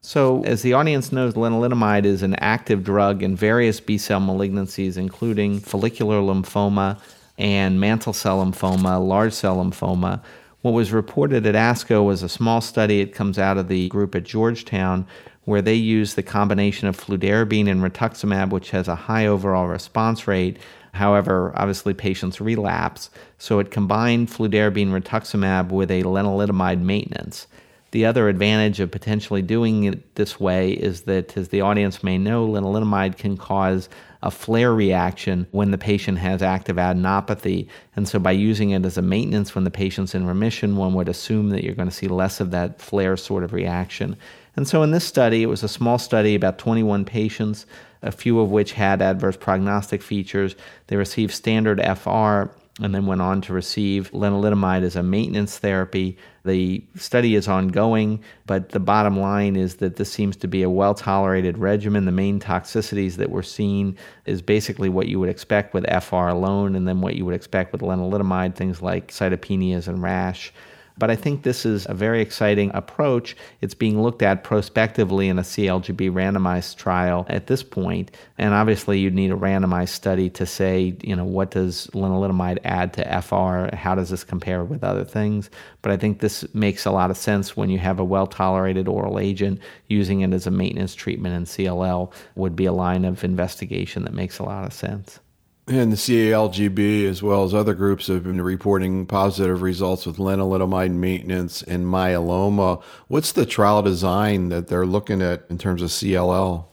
So, 0.00 0.42
as 0.44 0.62
the 0.62 0.72
audience 0.72 1.12
knows, 1.12 1.34
lenalidomide 1.34 2.06
is 2.06 2.22
an 2.22 2.36
active 2.36 2.84
drug 2.84 3.22
in 3.22 3.36
various 3.36 3.80
B 3.80 3.98
cell 3.98 4.18
malignancies, 4.18 4.96
including 4.96 5.60
follicular 5.60 6.22
lymphoma, 6.22 6.98
and 7.40 7.80
mantle 7.80 8.12
cell 8.12 8.44
lymphoma, 8.44 9.04
large 9.04 9.32
cell 9.32 9.56
lymphoma. 9.56 10.22
What 10.60 10.72
was 10.72 10.92
reported 10.92 11.46
at 11.46 11.54
ASCO 11.54 12.04
was 12.04 12.22
a 12.22 12.28
small 12.28 12.60
study. 12.60 13.00
It 13.00 13.14
comes 13.14 13.38
out 13.38 13.56
of 13.56 13.68
the 13.68 13.88
group 13.88 14.14
at 14.14 14.24
Georgetown 14.24 15.06
where 15.44 15.62
they 15.62 15.74
used 15.74 16.16
the 16.16 16.22
combination 16.22 16.86
of 16.86 16.96
fludarabine 16.96 17.68
and 17.68 17.82
rituximab, 17.82 18.50
which 18.50 18.70
has 18.70 18.88
a 18.88 18.94
high 18.94 19.26
overall 19.26 19.66
response 19.66 20.28
rate. 20.28 20.58
However, 20.92 21.52
obviously 21.56 21.94
patients 21.94 22.40
relapse, 22.40 23.10
so 23.38 23.58
it 23.58 23.70
combined 23.70 24.28
fludarabine 24.28 24.90
rituximab 24.90 25.70
with 25.70 25.90
a 25.90 26.02
lenalidomide 26.02 26.82
maintenance. 26.82 27.46
The 27.92 28.04
other 28.04 28.28
advantage 28.28 28.80
of 28.80 28.90
potentially 28.90 29.42
doing 29.42 29.84
it 29.84 30.14
this 30.14 30.38
way 30.38 30.72
is 30.72 31.02
that, 31.02 31.36
as 31.36 31.48
the 31.48 31.62
audience 31.62 32.04
may 32.04 32.18
know, 32.18 32.46
lenalidomide 32.46 33.16
can 33.16 33.36
cause 33.36 33.88
a 34.22 34.30
flare 34.30 34.74
reaction 34.74 35.46
when 35.50 35.70
the 35.70 35.78
patient 35.78 36.18
has 36.18 36.42
active 36.42 36.76
adenopathy. 36.76 37.68
And 37.96 38.08
so, 38.08 38.18
by 38.18 38.32
using 38.32 38.70
it 38.70 38.84
as 38.84 38.98
a 38.98 39.02
maintenance 39.02 39.54
when 39.54 39.64
the 39.64 39.70
patient's 39.70 40.14
in 40.14 40.26
remission, 40.26 40.76
one 40.76 40.94
would 40.94 41.08
assume 41.08 41.50
that 41.50 41.64
you're 41.64 41.74
going 41.74 41.88
to 41.88 41.94
see 41.94 42.08
less 42.08 42.40
of 42.40 42.50
that 42.50 42.80
flare 42.80 43.16
sort 43.16 43.44
of 43.44 43.52
reaction. 43.52 44.16
And 44.56 44.68
so, 44.68 44.82
in 44.82 44.90
this 44.90 45.04
study, 45.04 45.42
it 45.42 45.46
was 45.46 45.62
a 45.62 45.68
small 45.68 45.98
study, 45.98 46.34
about 46.34 46.58
21 46.58 47.04
patients, 47.04 47.66
a 48.02 48.12
few 48.12 48.40
of 48.40 48.50
which 48.50 48.72
had 48.72 49.00
adverse 49.00 49.36
prognostic 49.36 50.02
features. 50.02 50.54
They 50.88 50.96
received 50.96 51.32
standard 51.32 51.80
FR 51.80 52.50
and 52.80 52.94
then 52.94 53.06
went 53.06 53.20
on 53.20 53.40
to 53.42 53.52
receive 53.52 54.10
lenalidomide 54.12 54.82
as 54.82 54.96
a 54.96 55.02
maintenance 55.02 55.58
therapy. 55.58 56.16
The 56.44 56.82
study 56.96 57.34
is 57.34 57.48
ongoing, 57.48 58.22
but 58.46 58.70
the 58.70 58.80
bottom 58.80 59.18
line 59.18 59.56
is 59.56 59.76
that 59.76 59.96
this 59.96 60.10
seems 60.10 60.36
to 60.38 60.48
be 60.48 60.62
a 60.62 60.70
well 60.70 60.94
tolerated 60.94 61.58
regimen. 61.58 62.06
The 62.06 62.12
main 62.12 62.40
toxicities 62.40 63.16
that 63.16 63.30
we're 63.30 63.42
seeing 63.42 63.96
is 64.24 64.40
basically 64.40 64.88
what 64.88 65.08
you 65.08 65.20
would 65.20 65.28
expect 65.28 65.74
with 65.74 65.84
FR 66.02 66.28
alone, 66.28 66.74
and 66.74 66.88
then 66.88 67.00
what 67.00 67.16
you 67.16 67.24
would 67.26 67.34
expect 67.34 67.72
with 67.72 67.82
lenalidomide, 67.82 68.54
things 68.54 68.80
like 68.80 69.08
cytopenias 69.08 69.86
and 69.86 70.02
rash. 70.02 70.52
But 71.00 71.10
I 71.10 71.16
think 71.16 71.42
this 71.42 71.64
is 71.64 71.86
a 71.88 71.94
very 71.94 72.20
exciting 72.20 72.70
approach. 72.74 73.34
It's 73.62 73.72
being 73.74 74.02
looked 74.02 74.22
at 74.22 74.44
prospectively 74.44 75.28
in 75.28 75.38
a 75.38 75.42
CALGB 75.42 76.12
randomized 76.12 76.76
trial 76.76 77.24
at 77.30 77.46
this 77.46 77.62
point. 77.62 78.10
And 78.36 78.52
obviously, 78.52 78.98
you'd 79.00 79.14
need 79.14 79.32
a 79.32 79.36
randomized 79.36 79.88
study 79.88 80.28
to 80.30 80.44
say, 80.44 80.94
you 81.02 81.16
know, 81.16 81.24
what 81.24 81.52
does 81.52 81.86
lenalidomide 81.94 82.58
add 82.64 82.92
to 82.92 83.22
FR? 83.22 83.74
How 83.74 83.94
does 83.94 84.10
this 84.10 84.24
compare 84.24 84.62
with 84.62 84.84
other 84.84 85.04
things? 85.04 85.48
But 85.80 85.92
I 85.92 85.96
think 85.96 86.20
this 86.20 86.44
makes 86.54 86.84
a 86.84 86.90
lot 86.90 87.10
of 87.10 87.16
sense 87.16 87.56
when 87.56 87.70
you 87.70 87.78
have 87.78 87.98
a 87.98 88.04
well 88.04 88.26
tolerated 88.26 88.86
oral 88.86 89.18
agent. 89.18 89.58
Using 89.88 90.20
it 90.20 90.34
as 90.34 90.46
a 90.46 90.50
maintenance 90.50 90.94
treatment 90.94 91.34
in 91.34 91.44
CLL 91.46 92.12
would 92.34 92.54
be 92.54 92.66
a 92.66 92.72
line 92.72 93.06
of 93.06 93.24
investigation 93.24 94.04
that 94.04 94.12
makes 94.12 94.38
a 94.38 94.44
lot 94.44 94.66
of 94.66 94.74
sense. 94.74 95.18
And 95.66 95.92
the 95.92 95.96
CALGB, 95.96 97.06
as 97.06 97.22
well 97.22 97.44
as 97.44 97.54
other 97.54 97.74
groups, 97.74 98.08
have 98.08 98.24
been 98.24 98.40
reporting 98.40 99.06
positive 99.06 99.62
results 99.62 100.04
with 100.04 100.16
lenalidomide 100.16 100.92
maintenance 100.92 101.62
and 101.62 101.86
myeloma. 101.86 102.82
What's 103.06 103.32
the 103.32 103.46
trial 103.46 103.82
design 103.82 104.48
that 104.48 104.66
they're 104.66 104.86
looking 104.86 105.22
at 105.22 105.44
in 105.48 105.58
terms 105.58 105.82
of 105.82 105.90
CLL? 105.90 106.64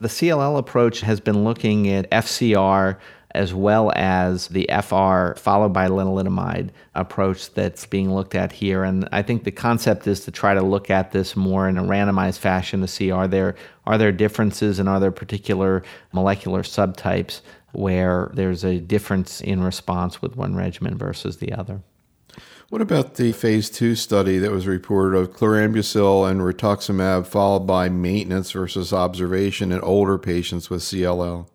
The 0.00 0.08
CLL 0.08 0.58
approach 0.58 1.02
has 1.02 1.20
been 1.20 1.44
looking 1.44 1.88
at 1.88 2.10
FCR 2.10 2.98
as 3.34 3.54
well 3.54 3.92
as 3.96 4.48
the 4.48 4.68
FR 4.68 5.38
followed 5.40 5.72
by 5.72 5.88
lenalidomide 5.88 6.70
approach 6.94 7.52
that's 7.54 7.86
being 7.86 8.14
looked 8.14 8.34
at 8.34 8.52
here. 8.52 8.84
And 8.84 9.08
I 9.12 9.22
think 9.22 9.44
the 9.44 9.50
concept 9.50 10.06
is 10.06 10.24
to 10.24 10.30
try 10.30 10.54
to 10.54 10.62
look 10.62 10.90
at 10.90 11.12
this 11.12 11.34
more 11.34 11.68
in 11.68 11.78
a 11.78 11.82
randomized 11.82 12.38
fashion 12.38 12.80
to 12.80 12.88
see 12.88 13.10
are 13.10 13.28
there 13.28 13.54
are 13.86 13.98
there 13.98 14.12
differences 14.12 14.78
and 14.78 14.88
are 14.88 15.00
there 15.00 15.10
particular 15.10 15.82
molecular 16.12 16.62
subtypes 16.62 17.40
where 17.72 18.30
there's 18.34 18.64
a 18.64 18.78
difference 18.78 19.40
in 19.40 19.62
response 19.62 20.22
with 20.22 20.36
one 20.36 20.54
regimen 20.54 20.96
versus 20.96 21.38
the 21.38 21.52
other. 21.52 21.82
What 22.68 22.80
about 22.80 23.16
the 23.16 23.32
phase 23.32 23.68
two 23.68 23.94
study 23.94 24.38
that 24.38 24.50
was 24.50 24.66
reported 24.66 25.18
of 25.18 25.34
chlorambucil 25.34 26.30
and 26.30 26.40
rituximab 26.40 27.26
followed 27.26 27.66
by 27.66 27.90
maintenance 27.90 28.52
versus 28.52 28.94
observation 28.94 29.72
in 29.72 29.80
older 29.80 30.16
patients 30.16 30.70
with 30.70 30.80
CLL? 30.80 31.48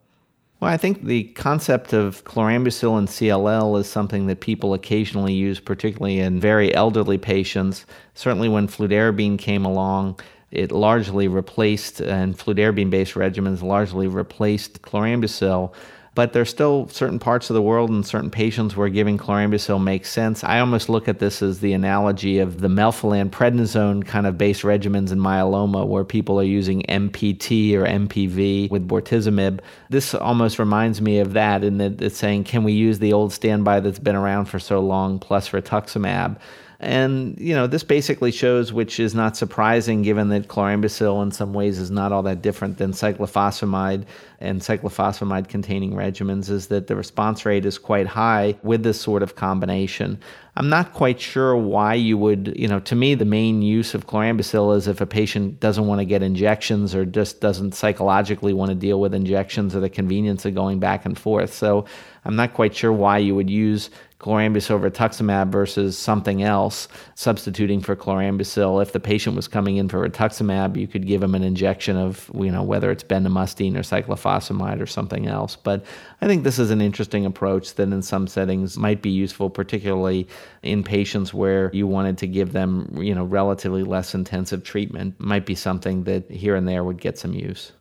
Well, 0.60 0.70
I 0.72 0.76
think 0.76 1.04
the 1.04 1.24
concept 1.34 1.92
of 1.92 2.24
chlorambucil 2.24 2.98
and 2.98 3.08
CLL 3.08 3.80
is 3.80 3.88
something 3.88 4.26
that 4.26 4.40
people 4.40 4.74
occasionally 4.74 5.32
use, 5.32 5.60
particularly 5.60 6.18
in 6.18 6.40
very 6.40 6.74
elderly 6.74 7.18
patients. 7.18 7.86
Certainly, 8.14 8.48
when 8.48 8.66
fludarabine 8.66 9.38
came 9.38 9.64
along, 9.64 10.18
it 10.50 10.72
largely 10.72 11.28
replaced, 11.28 12.00
and 12.00 12.36
fludarabine 12.36 12.90
based 12.90 13.14
regimens 13.14 13.62
largely 13.62 14.08
replaced 14.08 14.82
chlorambucil 14.82 15.72
but 16.18 16.32
there's 16.32 16.50
still 16.50 16.88
certain 16.88 17.20
parts 17.20 17.48
of 17.48 17.54
the 17.54 17.62
world 17.62 17.90
and 17.90 18.04
certain 18.04 18.28
patients 18.28 18.76
where 18.76 18.88
giving 18.88 19.16
chlorambucil 19.16 19.80
makes 19.80 20.10
sense. 20.10 20.42
I 20.42 20.58
almost 20.58 20.88
look 20.88 21.06
at 21.06 21.20
this 21.20 21.42
as 21.42 21.60
the 21.60 21.72
analogy 21.72 22.40
of 22.40 22.60
the 22.60 22.66
melphalan 22.66 23.30
prednisone 23.30 24.04
kind 24.04 24.26
of 24.26 24.36
base 24.36 24.62
regimens 24.62 25.12
in 25.12 25.20
myeloma 25.20 25.86
where 25.86 26.02
people 26.02 26.40
are 26.40 26.42
using 26.42 26.82
MPT 26.88 27.72
or 27.74 27.84
MPV 27.86 28.68
with 28.68 28.88
bortezomib. 28.88 29.60
This 29.90 30.12
almost 30.12 30.58
reminds 30.58 31.00
me 31.00 31.20
of 31.20 31.34
that 31.34 31.62
in 31.62 31.78
that 31.78 32.02
it's 32.02 32.18
saying, 32.18 32.42
can 32.42 32.64
we 32.64 32.72
use 32.72 32.98
the 32.98 33.12
old 33.12 33.32
standby 33.32 33.78
that's 33.78 34.00
been 34.00 34.16
around 34.16 34.46
for 34.46 34.58
so 34.58 34.80
long 34.80 35.20
plus 35.20 35.50
rituximab? 35.50 36.36
And, 36.80 37.36
you 37.40 37.56
know, 37.56 37.66
this 37.66 37.82
basically 37.82 38.30
shows, 38.30 38.72
which 38.72 39.00
is 39.00 39.12
not 39.12 39.36
surprising 39.36 40.02
given 40.02 40.28
that 40.28 40.46
chlorambucil 40.46 41.22
in 41.24 41.32
some 41.32 41.52
ways 41.52 41.78
is 41.80 41.90
not 41.90 42.12
all 42.12 42.22
that 42.22 42.40
different 42.40 42.78
than 42.78 42.92
cyclophosphamide 42.92 44.04
and 44.38 44.60
cyclophosphamide 44.60 45.48
containing 45.48 45.94
regimens, 45.94 46.48
is 46.48 46.68
that 46.68 46.86
the 46.86 46.94
response 46.94 47.44
rate 47.44 47.66
is 47.66 47.78
quite 47.78 48.06
high 48.06 48.56
with 48.62 48.84
this 48.84 49.00
sort 49.00 49.24
of 49.24 49.34
combination. 49.34 50.20
I'm 50.58 50.68
not 50.68 50.92
quite 50.92 51.20
sure 51.20 51.56
why 51.56 51.94
you 51.94 52.18
would, 52.18 52.52
you 52.56 52.66
know, 52.66 52.80
to 52.80 52.96
me, 52.96 53.14
the 53.14 53.24
main 53.24 53.62
use 53.62 53.94
of 53.94 54.08
chlorambucil 54.08 54.76
is 54.76 54.88
if 54.88 55.00
a 55.00 55.06
patient 55.06 55.60
doesn't 55.60 55.86
want 55.86 56.00
to 56.00 56.04
get 56.04 56.20
injections 56.20 56.96
or 56.96 57.04
just 57.04 57.40
doesn't 57.40 57.76
psychologically 57.76 58.52
want 58.52 58.70
to 58.70 58.74
deal 58.74 59.00
with 59.00 59.14
injections 59.14 59.76
or 59.76 59.78
the 59.78 59.88
convenience 59.88 60.44
of 60.44 60.56
going 60.56 60.80
back 60.80 61.06
and 61.06 61.16
forth. 61.16 61.54
So 61.54 61.84
I'm 62.24 62.34
not 62.34 62.54
quite 62.54 62.74
sure 62.74 62.92
why 62.92 63.18
you 63.18 63.36
would 63.36 63.48
use 63.48 63.90
chlorambucil 64.18 64.80
rituximab 64.90 65.52
versus 65.52 65.96
something 65.96 66.42
else, 66.42 66.88
substituting 67.14 67.80
for 67.80 67.94
chlorambucil. 67.94 68.82
If 68.82 68.92
the 68.92 68.98
patient 68.98 69.36
was 69.36 69.46
coming 69.46 69.76
in 69.76 69.88
for 69.88 70.08
rituximab, 70.08 70.76
you 70.76 70.88
could 70.88 71.06
give 71.06 71.20
them 71.20 71.36
an 71.36 71.44
injection 71.44 71.96
of, 71.96 72.28
you 72.34 72.50
know, 72.50 72.64
whether 72.64 72.90
it's 72.90 73.04
bendamustine 73.04 73.76
or 73.76 73.82
cyclophosphamide 73.82 74.82
or 74.82 74.86
something 74.86 75.28
else. 75.28 75.54
But 75.54 75.84
I 76.20 76.26
think 76.26 76.42
this 76.42 76.58
is 76.58 76.72
an 76.72 76.80
interesting 76.80 77.26
approach 77.26 77.74
that 77.74 77.92
in 77.92 78.02
some 78.02 78.26
settings 78.26 78.76
might 78.76 79.02
be 79.02 79.10
useful, 79.10 79.50
particularly 79.50 80.26
in 80.62 80.82
patients 80.84 81.32
where 81.32 81.70
you 81.72 81.86
wanted 81.86 82.18
to 82.18 82.26
give 82.26 82.52
them, 82.52 82.90
you 83.00 83.14
know, 83.14 83.24
relatively 83.24 83.82
less 83.82 84.14
intensive 84.14 84.64
treatment. 84.64 85.18
Might 85.18 85.46
be 85.46 85.54
something 85.54 86.04
that 86.04 86.30
here 86.30 86.56
and 86.56 86.68
there 86.68 86.84
would 86.84 87.00
get 87.00 87.18
some 87.18 87.34
use. 87.34 87.72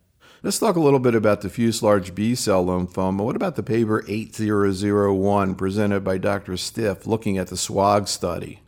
Let's 0.43 0.59
talk 0.59 0.75
a 0.75 0.79
little 0.79 0.99
bit 0.99 1.15
about 1.15 1.41
diffuse 1.41 1.81
large 1.81 2.13
B 2.13 2.35
cell 2.35 2.65
lymphoma. 2.65 3.23
What 3.23 3.35
about 3.35 3.55
the 3.55 3.63
paper 3.63 4.03
8001 4.07 5.55
presented 5.55 6.03
by 6.03 6.19
Dr. 6.19 6.55
Stiff 6.57 7.07
looking 7.07 7.37
at 7.37 7.47
the 7.47 7.55
SWOG 7.55 8.07
study? 8.07 8.61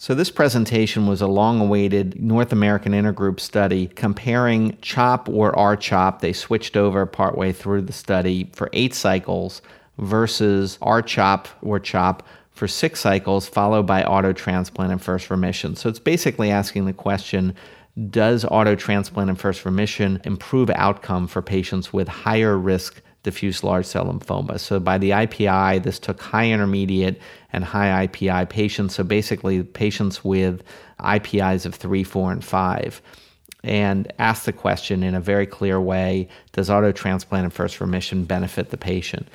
So, 0.00 0.14
this 0.14 0.30
presentation 0.30 1.08
was 1.08 1.20
a 1.20 1.26
long 1.26 1.60
awaited 1.60 2.22
North 2.22 2.52
American 2.52 2.92
intergroup 2.92 3.40
study 3.40 3.88
comparing 3.88 4.78
CHOP 4.80 5.28
or 5.28 5.52
RCHOP. 5.52 6.20
They 6.20 6.32
switched 6.32 6.76
over 6.76 7.04
partway 7.04 7.50
through 7.50 7.82
the 7.82 7.92
study 7.92 8.48
for 8.54 8.70
eight 8.72 8.94
cycles 8.94 9.60
versus 9.98 10.78
RCHOP 10.80 11.46
or 11.62 11.80
CHOP 11.80 12.22
for 12.58 12.68
six 12.68 13.00
cycles, 13.00 13.48
followed 13.48 13.86
by 13.86 14.04
auto 14.04 14.32
transplant 14.32 14.92
and 14.92 15.00
first 15.00 15.30
remission. 15.30 15.76
So, 15.76 15.88
it's 15.88 15.98
basically 15.98 16.50
asking 16.50 16.84
the 16.84 16.92
question 16.92 17.54
does 18.10 18.44
auto 18.44 18.76
transplant 18.76 19.28
and 19.28 19.38
first 19.38 19.64
remission 19.64 20.20
improve 20.24 20.70
outcome 20.70 21.26
for 21.26 21.42
patients 21.42 21.92
with 21.92 22.06
higher 22.06 22.56
risk 22.56 23.02
diffuse 23.24 23.64
large 23.64 23.86
cell 23.86 24.06
lymphoma? 24.06 24.60
So 24.60 24.78
by 24.78 24.98
the 24.98 25.10
IPI, 25.10 25.82
this 25.82 25.98
took 25.98 26.20
high 26.20 26.48
intermediate 26.48 27.20
and 27.52 27.64
high 27.64 28.06
IPI 28.06 28.48
patients. 28.48 28.94
So 28.94 29.02
basically, 29.02 29.64
patients 29.64 30.24
with 30.24 30.62
IPIs 31.00 31.66
of 31.66 31.74
three, 31.74 32.04
four, 32.04 32.30
and 32.30 32.44
five. 32.44 33.02
And 33.64 34.12
asked 34.20 34.46
the 34.46 34.52
question 34.52 35.02
in 35.02 35.16
a 35.16 35.20
very 35.20 35.46
clear 35.46 35.80
way 35.80 36.28
Does 36.52 36.70
auto 36.70 36.92
transplant 36.92 37.44
and 37.44 37.52
first 37.52 37.80
remission 37.80 38.24
benefit 38.24 38.70
the 38.70 38.76
patient? 38.76 39.26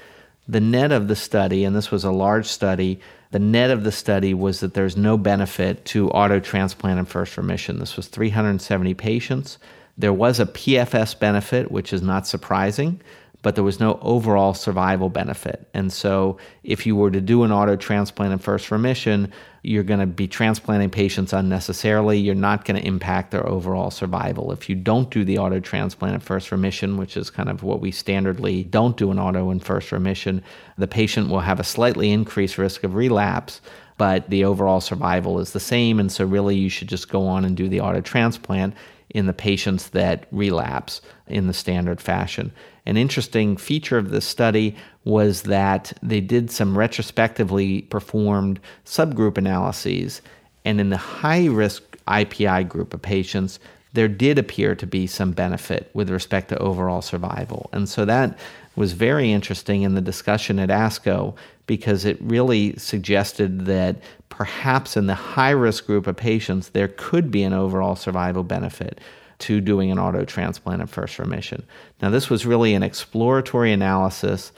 The 0.47 0.59
net 0.59 0.91
of 0.91 1.07
the 1.07 1.15
study, 1.15 1.63
and 1.63 1.75
this 1.75 1.91
was 1.91 2.03
a 2.03 2.11
large 2.11 2.47
study, 2.47 2.99
the 3.31 3.39
net 3.39 3.71
of 3.71 3.83
the 3.83 3.91
study 3.91 4.33
was 4.33 4.59
that 4.59 4.73
there's 4.73 4.95
no 4.95 5.17
benefit 5.17 5.85
to 5.85 6.09
auto 6.11 6.39
transplant 6.39 6.99
and 6.99 7.07
first 7.07 7.35
remission. 7.37 7.79
This 7.79 7.95
was 7.95 8.07
370 8.07 8.93
patients. 8.93 9.57
There 9.97 10.13
was 10.13 10.39
a 10.39 10.45
PFS 10.45 11.17
benefit, 11.19 11.71
which 11.71 11.93
is 11.93 12.01
not 12.01 12.27
surprising, 12.27 13.01
but 13.43 13.55
there 13.55 13.63
was 13.63 13.79
no 13.79 13.99
overall 14.01 14.53
survival 14.53 15.09
benefit. 15.09 15.67
And 15.73 15.93
so, 15.93 16.37
if 16.63 16.87
you 16.87 16.95
were 16.95 17.11
to 17.11 17.21
do 17.21 17.43
an 17.43 17.51
auto 17.51 17.75
transplant 17.75 18.33
in 18.33 18.39
first 18.39 18.71
remission, 18.71 19.31
you're 19.61 19.83
going 19.83 19.99
to 19.99 20.07
be 20.07 20.27
transplanting 20.27 20.89
patients 20.89 21.33
unnecessarily. 21.33 22.17
You're 22.17 22.35
not 22.35 22.65
going 22.65 22.81
to 22.81 22.87
impact 22.87 23.31
their 23.31 23.47
overall 23.47 23.91
survival. 23.91 24.51
If 24.51 24.69
you 24.69 24.75
don't 24.75 25.09
do 25.11 25.23
the 25.23 25.37
auto 25.37 25.59
transplant 25.59 26.15
in 26.15 26.19
first 26.21 26.51
remission, 26.51 26.97
which 26.97 27.15
is 27.15 27.29
kind 27.29 27.49
of 27.49 27.63
what 27.63 27.81
we 27.81 27.91
standardly 27.91 28.69
don't 28.69 28.97
do 28.97 29.11
an 29.11 29.19
auto 29.19 29.51
in 29.51 29.59
first 29.59 29.91
remission, 29.91 30.41
the 30.77 30.87
patient 30.87 31.29
will 31.29 31.41
have 31.41 31.59
a 31.59 31.65
slightly 31.65 32.11
increased 32.11 32.57
risk 32.57 32.83
of 32.83 32.95
relapse 32.95 33.61
but 33.95 34.27
the 34.31 34.43
overall 34.43 34.81
survival 34.81 35.39
is 35.39 35.51
the 35.51 35.59
same. 35.59 35.99
And 35.99 36.11
so, 36.11 36.25
really, 36.25 36.55
you 36.55 36.67
should 36.67 36.89
just 36.89 37.09
go 37.09 37.27
on 37.27 37.45
and 37.45 37.55
do 37.55 37.69
the 37.69 37.79
auto 37.79 38.01
transplant 38.01 38.73
in 39.11 39.27
the 39.27 39.33
patients 39.33 39.89
that 39.89 40.25
relapse 40.31 41.01
in 41.27 41.47
the 41.47 41.53
standard 41.53 42.01
fashion. 42.01 42.51
An 42.85 42.97
interesting 42.97 43.55
feature 43.55 43.97
of 43.97 44.09
this 44.09 44.25
study 44.25 44.75
was 45.05 45.43
that 45.43 45.93
they 46.01 46.19
did 46.19 46.51
some 46.51 46.77
retrospectively 46.77 47.83
performed 47.83 48.59
subgroup 48.85 49.37
analyses, 49.37 50.21
and 50.65 50.81
in 50.81 50.89
the 50.89 50.97
high 50.97 51.45
risk 51.45 51.97
IPI 52.07 52.67
group 52.67 52.93
of 52.93 53.01
patients, 53.01 53.59
there 53.93 54.07
did 54.07 54.39
appear 54.39 54.75
to 54.75 54.87
be 54.87 55.07
some 55.07 55.31
benefit 55.31 55.89
with 55.93 56.09
respect 56.09 56.49
to 56.49 56.57
overall 56.57 57.01
survival. 57.01 57.69
And 57.71 57.87
so 57.87 58.05
that 58.05 58.37
was 58.75 58.93
very 58.93 59.31
interesting 59.31 59.83
in 59.83 59.93
the 59.93 60.01
discussion 60.01 60.57
at 60.59 60.69
ASCO 60.69 61.35
because 61.67 62.03
it 62.03 62.17
really 62.19 62.75
suggested 62.77 63.65
that 63.65 63.97
perhaps 64.29 64.97
in 64.97 65.05
the 65.05 65.13
high 65.13 65.51
risk 65.51 65.85
group 65.85 66.07
of 66.07 66.17
patients, 66.17 66.69
there 66.69 66.87
could 66.87 67.29
be 67.29 67.43
an 67.43 67.53
overall 67.53 67.95
survival 67.95 68.43
benefit 68.43 68.99
to 69.39 69.61
doing 69.61 69.91
an 69.91 69.99
auto 69.99 70.25
transplant 70.25 70.81
of 70.81 70.89
first 70.89 71.19
remission. 71.19 71.63
Now, 72.01 72.09
this 72.09 72.29
was 72.29 72.45
really 72.45 72.73
an 72.73 72.83
exploratory 72.83 73.71
analysis. 73.71 74.51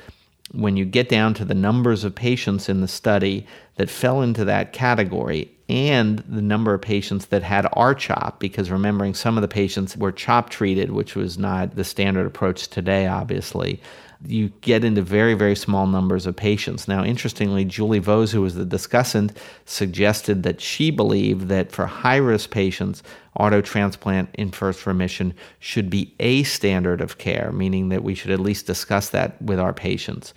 When 0.51 0.77
you 0.77 0.85
get 0.85 1.09
down 1.09 1.33
to 1.35 1.45
the 1.45 1.55
numbers 1.55 2.03
of 2.03 2.15
patients 2.15 2.69
in 2.69 2.81
the 2.81 2.87
study 2.87 3.47
that 3.75 3.89
fell 3.89 4.21
into 4.21 4.45
that 4.45 4.73
category, 4.73 5.51
and 5.67 6.19
the 6.29 6.43
number 6.43 6.75
of 6.75 6.81
patients 6.81 7.25
that 7.27 7.41
had 7.41 7.67
R-CHOP, 7.73 8.39
because 8.39 8.69
remembering 8.69 9.15
some 9.15 9.35
of 9.35 9.41
the 9.41 9.47
patients 9.47 9.97
were 9.97 10.11
CHOP 10.11 10.51
treated, 10.51 10.91
which 10.91 11.15
was 11.15 11.39
not 11.39 11.75
the 11.75 11.83
standard 11.83 12.27
approach 12.27 12.67
today, 12.67 13.07
obviously 13.07 13.81
you 14.27 14.49
get 14.61 14.83
into 14.83 15.01
very, 15.01 15.33
very 15.33 15.55
small 15.55 15.87
numbers 15.87 16.25
of 16.25 16.35
patients. 16.35 16.87
Now, 16.87 17.03
interestingly, 17.03 17.65
Julie 17.65 17.99
Vose, 17.99 18.31
who 18.31 18.41
was 18.41 18.55
the 18.55 18.65
discussant, 18.65 19.35
suggested 19.65 20.43
that 20.43 20.61
she 20.61 20.91
believed 20.91 21.47
that 21.47 21.71
for 21.71 21.85
high 21.85 22.17
risk 22.17 22.51
patients, 22.51 23.03
auto 23.39 23.61
transplant 23.61 24.29
in 24.35 24.51
first 24.51 24.85
remission 24.85 25.33
should 25.59 25.89
be 25.89 26.13
a 26.19 26.43
standard 26.43 27.01
of 27.01 27.17
care, 27.17 27.51
meaning 27.51 27.89
that 27.89 28.03
we 28.03 28.15
should 28.15 28.31
at 28.31 28.39
least 28.39 28.65
discuss 28.65 29.09
that 29.09 29.41
with 29.41 29.59
our 29.59 29.73
patients. 29.73 30.33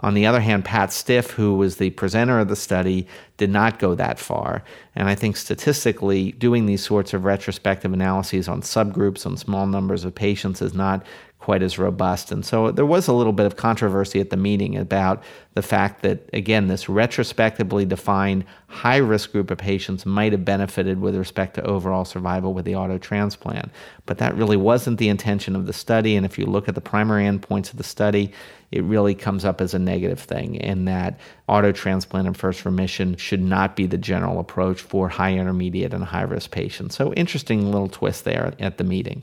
On 0.00 0.14
the 0.14 0.26
other 0.26 0.40
hand, 0.40 0.64
Pat 0.64 0.92
Stiff, 0.92 1.30
who 1.30 1.56
was 1.56 1.76
the 1.76 1.90
presenter 1.90 2.38
of 2.38 2.48
the 2.48 2.56
study, 2.56 3.06
did 3.36 3.50
not 3.50 3.78
go 3.78 3.94
that 3.94 4.18
far. 4.18 4.62
And 4.94 5.08
I 5.08 5.14
think 5.14 5.36
statistically, 5.36 6.32
doing 6.32 6.66
these 6.66 6.84
sorts 6.84 7.14
of 7.14 7.24
retrospective 7.24 7.92
analyses 7.92 8.48
on 8.48 8.62
subgroups, 8.62 9.26
on 9.26 9.36
small 9.36 9.66
numbers 9.66 10.04
of 10.04 10.14
patients, 10.14 10.62
is 10.62 10.74
not 10.74 11.04
quite 11.40 11.62
as 11.62 11.78
robust. 11.78 12.30
And 12.30 12.44
so 12.44 12.70
there 12.70 12.84
was 12.84 13.08
a 13.08 13.14
little 13.14 13.32
bit 13.32 13.46
of 13.46 13.56
controversy 13.56 14.20
at 14.20 14.28
the 14.28 14.36
meeting 14.36 14.76
about 14.76 15.22
the 15.54 15.62
fact 15.62 16.02
that, 16.02 16.28
again, 16.34 16.68
this 16.68 16.86
retrospectively 16.88 17.86
defined 17.86 18.44
high 18.68 18.98
risk 18.98 19.32
group 19.32 19.50
of 19.50 19.56
patients 19.56 20.04
might 20.04 20.32
have 20.32 20.44
benefited 20.44 21.00
with 21.00 21.16
respect 21.16 21.54
to 21.54 21.62
overall 21.62 22.04
survival 22.04 22.52
with 22.52 22.66
the 22.66 22.76
auto 22.76 22.98
transplant. 22.98 23.70
But 24.04 24.18
that 24.18 24.34
really 24.34 24.58
wasn't 24.58 24.98
the 24.98 25.08
intention 25.08 25.56
of 25.56 25.66
the 25.66 25.72
study. 25.72 26.14
And 26.14 26.26
if 26.26 26.38
you 26.38 26.44
look 26.44 26.68
at 26.68 26.74
the 26.74 26.80
primary 26.82 27.24
endpoints 27.24 27.70
of 27.70 27.78
the 27.78 27.84
study, 27.84 28.32
it 28.70 28.84
really 28.84 29.14
comes 29.14 29.44
up 29.44 29.60
as 29.60 29.74
a 29.74 29.78
negative 29.78 30.20
thing 30.20 30.58
and 30.60 30.86
that 30.86 31.18
auto 31.48 31.72
transplant 31.72 32.26
and 32.26 32.36
first 32.36 32.64
remission 32.64 33.16
should 33.16 33.42
not 33.42 33.76
be 33.76 33.86
the 33.86 33.98
general 33.98 34.38
approach 34.38 34.80
for 34.80 35.08
high, 35.08 35.34
intermediate, 35.34 35.92
and 35.92 36.04
high 36.04 36.22
risk 36.22 36.50
patients. 36.50 36.94
So, 36.94 37.12
interesting 37.14 37.70
little 37.70 37.88
twist 37.88 38.24
there 38.24 38.52
at 38.58 38.78
the 38.78 38.84
meeting. 38.84 39.22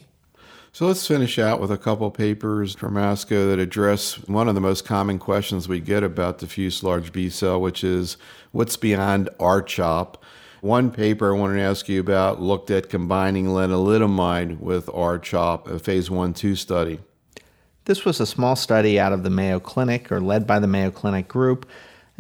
So 0.74 0.86
let's 0.86 1.08
finish 1.08 1.40
out 1.40 1.60
with 1.60 1.72
a 1.72 1.78
couple 1.78 2.12
papers 2.12 2.76
from 2.76 2.96
ASCO 2.96 3.50
that 3.50 3.58
address 3.58 4.16
one 4.28 4.48
of 4.48 4.54
the 4.54 4.62
most 4.62 4.86
common 4.86 5.18
questions 5.18 5.68
we 5.68 5.80
get 5.80 6.04
about 6.04 6.38
diffuse 6.38 6.84
large 6.84 7.12
B 7.12 7.32
cell, 7.32 7.60
which 7.60 7.84
is 7.84 8.18
what's 8.52 8.78
beyond 8.78 9.28
R-CHOP. 9.40 10.24
One 10.62 10.92
paper 10.92 11.34
I 11.34 11.40
wanted 11.40 11.56
to 11.56 11.62
ask 11.62 11.90
you 11.90 12.00
about 12.00 12.42
looked 12.42 12.70
at 12.70 12.90
combining 12.90 13.48
lenalidomide 13.48 14.60
with 14.60 14.88
R-CHOP, 14.94 15.68
a 15.68 15.80
phase 15.80 16.12
1 16.12 16.36
2 16.36 16.56
study. 16.56 17.00
This 17.88 18.06
was 18.06 18.20
a 18.20 18.26
small 18.26 18.56
study 18.56 19.00
out 19.00 19.12
of 19.12 19.24
the 19.24 19.30
Mayo 19.30 19.60
Clinic 19.60 20.12
or 20.12 20.22
led 20.22 20.46
by 20.46 20.60
the 20.60 20.68
Mayo 20.68 20.92
Clinic 20.92 21.28
group 21.28 21.66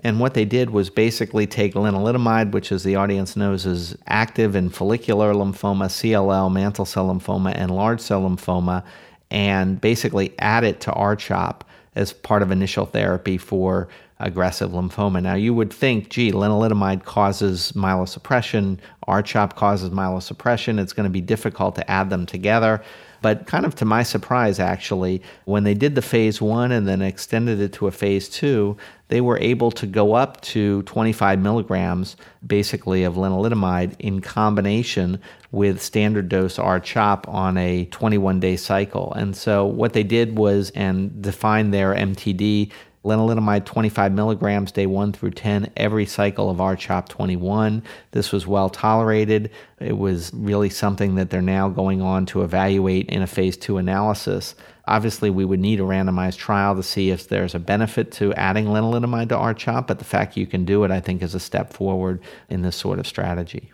and 0.03 0.19
what 0.19 0.35
they 0.35 0.45
did 0.45 0.69
was 0.69 0.89
basically 0.89 1.47
take 1.47 1.73
lenalidomide, 1.73 2.51
which, 2.51 2.71
as 2.71 2.83
the 2.83 2.95
audience 2.95 3.35
knows, 3.35 3.65
is 3.65 3.97
active 4.07 4.55
in 4.55 4.69
follicular 4.69 5.33
lymphoma, 5.33 5.87
CLL, 5.87 6.51
mantle 6.51 6.85
cell 6.85 7.07
lymphoma, 7.07 7.53
and 7.55 7.71
large 7.71 7.99
cell 7.99 8.21
lymphoma, 8.21 8.83
and 9.31 9.81
basically 9.81 10.35
add 10.37 10.63
it 10.63 10.79
to 10.81 10.93
R-CHOP 10.93 11.63
as 11.95 12.13
part 12.13 12.43
of 12.43 12.51
initial 12.51 12.85
therapy 12.85 13.39
for 13.39 13.87
aggressive 14.19 14.69
lymphoma. 14.69 15.21
Now, 15.21 15.33
you 15.33 15.55
would 15.55 15.73
think, 15.73 16.09
gee, 16.09 16.31
lenalidomide 16.31 17.03
causes 17.03 17.71
myelosuppression, 17.71 18.77
R-CHOP 19.07 19.55
causes 19.55 19.89
myelosuppression. 19.89 20.79
It's 20.79 20.93
going 20.93 21.05
to 21.05 21.09
be 21.09 21.21
difficult 21.21 21.73
to 21.75 21.89
add 21.89 22.11
them 22.11 22.27
together. 22.27 22.83
But 23.21 23.47
kind 23.47 23.65
of 23.65 23.75
to 23.75 23.85
my 23.85 24.03
surprise, 24.03 24.59
actually, 24.59 25.21
when 25.45 25.63
they 25.63 25.73
did 25.73 25.95
the 25.95 26.01
phase 26.01 26.41
one 26.41 26.71
and 26.71 26.87
then 26.87 27.01
extended 27.01 27.59
it 27.59 27.73
to 27.73 27.87
a 27.87 27.91
phase 27.91 28.29
two, 28.29 28.77
they 29.09 29.21
were 29.21 29.37
able 29.39 29.71
to 29.71 29.87
go 29.87 30.13
up 30.13 30.41
to 30.41 30.81
25 30.83 31.39
milligrams, 31.39 32.17
basically, 32.45 33.03
of 33.03 33.15
lenalidomide 33.15 33.95
in 33.99 34.19
combination 34.21 35.19
with 35.51 35.81
standard 35.81 36.29
dose 36.29 36.59
R-CHOP 36.59 37.27
on 37.27 37.57
a 37.57 37.85
21 37.85 38.39
day 38.39 38.57
cycle. 38.57 39.13
And 39.13 39.35
so 39.35 39.65
what 39.65 39.93
they 39.93 40.03
did 40.03 40.37
was 40.37 40.71
and 40.71 41.21
define 41.21 41.71
their 41.71 41.95
MTD 41.95 42.71
lenalidomide 43.07 43.65
25 43.65 44.11
milligrams 44.11 44.71
day 44.71 44.85
1 44.85 45.13
through 45.13 45.31
10 45.31 45.71
every 45.77 46.05
cycle 46.05 46.49
of 46.49 46.59
R-CHOP 46.59 47.07
21. 47.07 47.81
This 48.11 48.31
was 48.31 48.45
well 48.45 48.69
tolerated. 48.69 49.49
It 49.79 49.97
was 49.97 50.31
really 50.33 50.69
something 50.69 51.15
that 51.15 51.29
they're 51.29 51.41
now 51.41 51.69
going 51.69 52.01
on 52.01 52.25
to 52.27 52.43
evaluate 52.43 53.09
in 53.09 53.21
a 53.21 53.27
phase 53.27 53.55
2 53.57 53.77
analysis. 53.77 54.55
Obviously, 54.87 55.29
we 55.29 55.45
would 55.45 55.59
need 55.59 55.79
a 55.79 55.83
randomized 55.83 56.37
trial 56.37 56.75
to 56.75 56.83
see 56.83 57.09
if 57.09 57.27
there's 57.27 57.55
a 57.55 57.59
benefit 57.59 58.11
to 58.13 58.33
adding 58.33 58.65
lenalidomide 58.65 59.29
to 59.29 59.37
R-CHOP, 59.37 59.87
but 59.87 59.99
the 59.99 60.05
fact 60.05 60.37
you 60.37 60.45
can 60.45 60.65
do 60.65 60.83
it, 60.83 60.91
I 60.91 60.99
think, 60.99 61.21
is 61.21 61.35
a 61.35 61.39
step 61.39 61.73
forward 61.73 62.21
in 62.49 62.61
this 62.61 62.75
sort 62.75 62.99
of 62.99 63.07
strategy. 63.07 63.71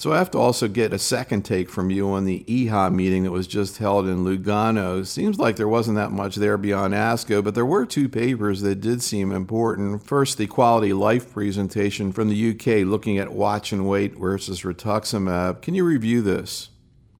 So 0.00 0.12
I 0.12 0.18
have 0.18 0.30
to 0.30 0.38
also 0.38 0.68
get 0.68 0.92
a 0.92 0.98
second 0.98 1.44
take 1.44 1.68
from 1.68 1.90
you 1.90 2.08
on 2.10 2.24
the 2.24 2.44
EHA 2.46 2.94
meeting 2.94 3.24
that 3.24 3.32
was 3.32 3.48
just 3.48 3.78
held 3.78 4.06
in 4.06 4.24
Lugano. 4.24 5.04
Seems 5.04 5.40
like 5.40 5.56
there 5.56 5.66
wasn't 5.66 5.96
that 5.96 6.12
much 6.12 6.36
there 6.36 6.56
beyond 6.56 6.94
ASCO, 6.94 7.42
but 7.42 7.56
there 7.56 7.66
were 7.66 7.84
two 7.84 8.08
papers 8.08 8.60
that 8.60 8.80
did 8.80 9.02
seem 9.02 9.32
important. 9.32 10.06
First, 10.06 10.38
the 10.38 10.46
quality 10.46 10.92
life 10.92 11.32
presentation 11.32 12.12
from 12.12 12.28
the 12.28 12.50
UK 12.50 12.86
looking 12.86 13.18
at 13.18 13.32
watch 13.32 13.72
and 13.72 13.88
wait 13.88 14.14
versus 14.14 14.62
rituximab. 14.62 15.62
Can 15.62 15.74
you 15.74 15.84
review 15.84 16.22
this? 16.22 16.68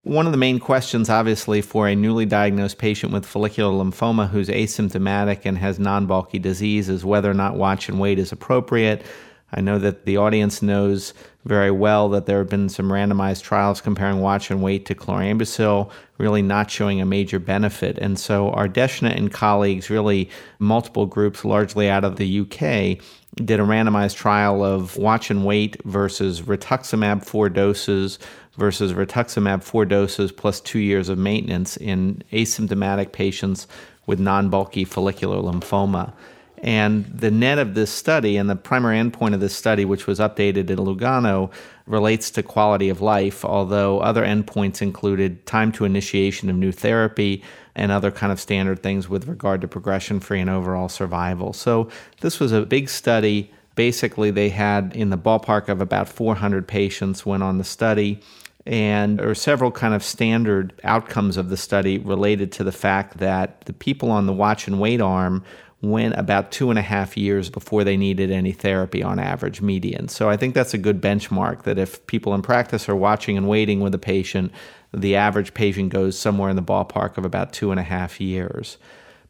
One 0.05 0.27
of 0.27 0.33
the 0.33 0.39
main 0.39 0.61
questions, 0.61 1.11
obviously, 1.11 1.61
for 1.61 1.89
a 1.89 1.97
newly 1.97 2.27
diagnosed 2.27 2.79
patient 2.79 3.13
with 3.13 3.27
follicular 3.27 3.73
lymphoma 3.73 4.31
who's 4.31 4.49
asymptomatic 4.49 5.41
and 5.45 5.59
has 5.59 5.81
non 5.81 6.07
bulky 6.07 6.39
disease 6.39 6.89
is 6.89 7.05
whether 7.05 7.29
or 7.29 7.35
not 7.35 7.57
watch 7.57 7.89
and 7.89 7.99
wait 7.99 8.21
is 8.21 8.31
appropriate. 8.31 9.05
I 9.53 9.61
know 9.61 9.79
that 9.79 10.05
the 10.05 10.19
audience 10.19 10.61
knows 10.61 11.15
very 11.45 11.71
well 11.71 12.11
that 12.11 12.27
there 12.27 12.39
have 12.39 12.51
been 12.51 12.69
some 12.69 12.91
randomized 12.91 13.43
trials 13.43 13.81
comparing 13.81 14.21
watch 14.21 14.51
and 14.51 14.63
wait 14.63 14.85
to 14.87 14.95
chlorambucil, 14.95 15.91
really 16.19 16.43
not 16.43 16.71
showing 16.71 17.01
a 17.01 17.07
major 17.07 17.39
benefit. 17.39 17.97
And 17.99 18.19
so 18.19 18.51
Ardeshna 18.53 19.17
and 19.17 19.33
colleagues, 19.33 19.89
really 19.89 20.29
multiple 20.59 21.07
groups, 21.07 21.45
largely 21.45 21.89
out 21.89 22.05
of 22.05 22.17
the 22.17 22.41
UK, 22.41 23.03
did 23.37 23.61
a 23.61 23.63
randomized 23.63 24.17
trial 24.17 24.63
of 24.63 24.97
watch 24.97 25.31
and 25.31 25.47
wait 25.47 25.83
versus 25.85 26.43
rituximab 26.43 27.25
four 27.25 27.49
doses 27.49 28.19
versus 28.59 28.93
rituximab 28.93 29.63
four 29.63 29.85
doses 29.85 30.33
plus 30.33 30.61
two 30.61 30.81
years 30.81 31.09
of 31.09 31.17
maintenance 31.17 31.77
in 31.77 32.23
asymptomatic 32.33 33.13
patients 33.13 33.67
with 34.07 34.19
non 34.19 34.51
bulky 34.51 34.85
follicular 34.85 35.37
lymphoma. 35.37 36.13
And 36.63 37.05
the 37.07 37.31
net 37.31 37.59
of 37.59 37.75
this 37.75 37.91
study 37.91 38.37
and 38.37 38.49
the 38.49 38.57
primary 38.57 38.99
endpoint 38.99 39.35
of 39.35 39.41
this 39.41 39.55
study, 39.55 39.85
which 39.85 40.07
was 40.07 40.19
updated 40.19 40.71
in 40.71 40.79
Lugano, 40.79 41.51
relates 41.87 42.31
to 42.33 42.43
quality 42.43 42.89
of 42.89 43.01
life, 43.01 43.45
although 43.45 44.01
other 44.01 44.25
endpoints 44.25 44.83
included 44.83 45.47
time 45.47 45.73
to 45.73 45.85
initiation 45.85 46.51
of 46.51 46.57
new 46.57 46.73
therapy 46.73 47.43
and 47.75 47.93
other 47.93 48.11
kind 48.11 48.33
of 48.33 48.41
standard 48.41 48.83
things 48.83 49.09
with 49.09 49.29
regard 49.29 49.61
to 49.61 49.69
progression 49.69 50.21
free 50.21 50.41
and 50.41 50.51
overall 50.51 50.89
survival. 50.89 51.53
So 51.53 51.89
this 52.21 52.41
was 52.41 52.53
a 52.53 52.67
big 52.67 52.89
study. 52.89 53.53
Basically, 53.75 54.31
they 54.31 54.49
had 54.49 54.95
in 54.95 55.11
the 55.11 55.19
ballpark 55.19 55.69
of 55.69 55.81
about 55.81 56.09
400 56.09 56.67
patients 56.67 57.25
went 57.25 57.43
on 57.43 57.59
the 57.59 57.65
study 57.65 58.21
and 58.69 59.19
there 59.19 59.31
are 59.31 59.35
several 59.35 59.71
kind 59.71 59.95
of 59.95 60.05
standard 60.05 60.79
outcomes 60.85 61.39
of 61.39 61.49
the 61.49 61.57
study 61.57 61.97
related 61.97 62.53
to 62.53 62.65
the 62.65 62.71
fact 62.71 63.17
that 63.17 63.63
the 63.63 63.73
people 63.73 64.11
on 64.11 64.27
the 64.27 64.33
watch 64.33 64.67
and 64.67 64.79
wait 64.79 65.01
arm 65.01 65.43
went 65.81 66.15
about 66.19 66.53
two 66.53 66.69
and 66.69 66.79
a 66.79 66.83
half 66.83 67.17
years 67.17 67.49
before 67.49 67.83
they 67.83 67.97
needed 67.97 68.31
any 68.31 68.53
therapy 68.53 69.03
on 69.03 69.19
average 69.19 69.63
median. 69.63 70.07
So 70.09 70.29
I 70.29 70.37
think 70.37 70.55
that's 70.55 70.75
a 70.75 70.79
good 70.79 71.01
benchmark 71.01 71.63
that 71.63 71.79
if 71.79 72.07
people 72.07 72.35
in 72.35 72.43
practice 72.43 72.91
are 72.91 72.97
watching 72.97 73.39
and 73.39 73.49
waiting 73.49 73.81
with 73.81 73.95
a 73.95 73.99
patient, 73.99 74.53
the 74.93 75.17
average 75.17 75.55
patient 75.55 75.89
goes 75.89 76.19
somewhere 76.19 76.51
in 76.51 76.57
the 76.57 76.63
ballpark 76.63 77.17
of 77.17 77.25
about 77.25 77.55
two 77.55 77.71
and 77.71 77.81
a 77.81 77.85
half 77.85 78.21
years. 78.21 78.77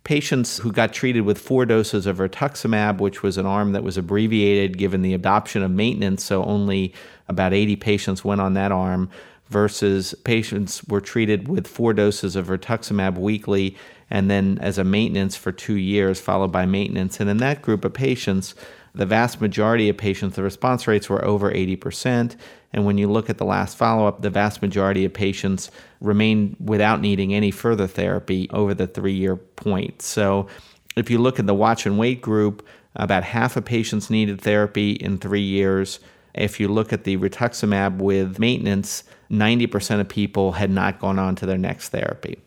Patients 0.05 0.59
who 0.59 0.73
got 0.73 0.93
treated 0.93 1.23
with 1.23 1.39
four 1.39 1.67
doses 1.67 2.07
of 2.07 2.19
rituximab, 2.19 2.99
which 2.99 3.23
was 3.23 3.37
an 3.37 3.47
arm 3.47 3.73
that 3.73 3.85
was 3.85 3.99
abbreviated 3.99 4.79
given 4.79 5.03
the 5.03 5.15
adoption 5.15 5.63
of 5.63 5.71
maintenance, 5.71 6.25
so 6.25 6.43
only 6.45 6.95
about 7.29 7.53
80 7.53 7.77
patients 7.77 8.25
went 8.25 8.41
on 8.41 8.55
that 8.55 8.73
arm, 8.73 9.11
versus 9.49 10.15
patients 10.25 10.85
were 10.85 11.01
treated 11.01 11.49
with 11.49 11.67
four 11.67 11.93
doses 11.93 12.37
of 12.37 12.47
rituximab 12.47 13.17
weekly 13.17 13.77
and 14.11 14.31
then 14.31 14.59
as 14.61 14.79
a 14.79 14.85
maintenance 14.85 15.37
for 15.37 15.53
two 15.53 15.77
years, 15.77 16.21
followed 16.21 16.53
by 16.53 16.67
maintenance. 16.67 17.21
And 17.21 17.29
in 17.29 17.39
that 17.39 17.63
group 17.63 17.85
of 17.85 17.93
patients, 17.93 18.55
the 18.95 19.07
vast 19.07 19.41
majority 19.41 19.89
of 19.89 19.97
patients, 19.97 20.37
the 20.37 20.43
response 20.43 20.87
rates 20.87 21.09
were 21.09 21.25
over 21.25 21.51
80%. 21.51 22.37
And 22.73 22.85
when 22.85 22.99
you 22.99 23.11
look 23.11 23.31
at 23.31 23.39
the 23.39 23.45
last 23.45 23.77
follow 23.77 24.07
up, 24.07 24.21
the 24.21 24.31
vast 24.31 24.61
majority 24.61 25.05
of 25.05 25.15
patients 25.15 25.71
remained 26.01 26.57
without 26.61 27.01
needing 27.01 27.33
any 27.33 27.51
further 27.51 27.87
therapy 27.87 28.49
over 28.51 28.75
the 28.75 28.87
three 28.87 29.15
year 29.15 29.37
point. 29.37 30.03
So 30.03 30.49
if 30.97 31.11
you 31.11 31.19
look 31.19 31.39
at 31.39 31.47
the 31.47 31.55
watch 31.55 31.87
and 31.87 31.99
wait 31.99 32.21
group, 32.21 32.67
about 32.99 33.23
half 33.23 33.57
of 33.57 33.65
patients 33.65 34.11
needed 34.11 34.41
therapy 34.41 34.93
in 34.93 35.19
three 35.19 35.43
years. 35.43 36.01
If 36.35 36.61
you 36.61 36.69
look 36.69 36.93
at 36.93 37.05
the 37.05 37.17
rituximab 37.17 37.99
with 37.99 38.39
maintenance, 38.39 39.05
90% 39.31 40.01
of 40.01 40.09
people 40.09 40.53
had 40.53 40.71
not 40.71 40.99
gone 40.99 41.19
on 41.19 41.37
to 41.37 41.47
their 41.47 41.59
next 41.59 41.91
therapy. 41.91 42.39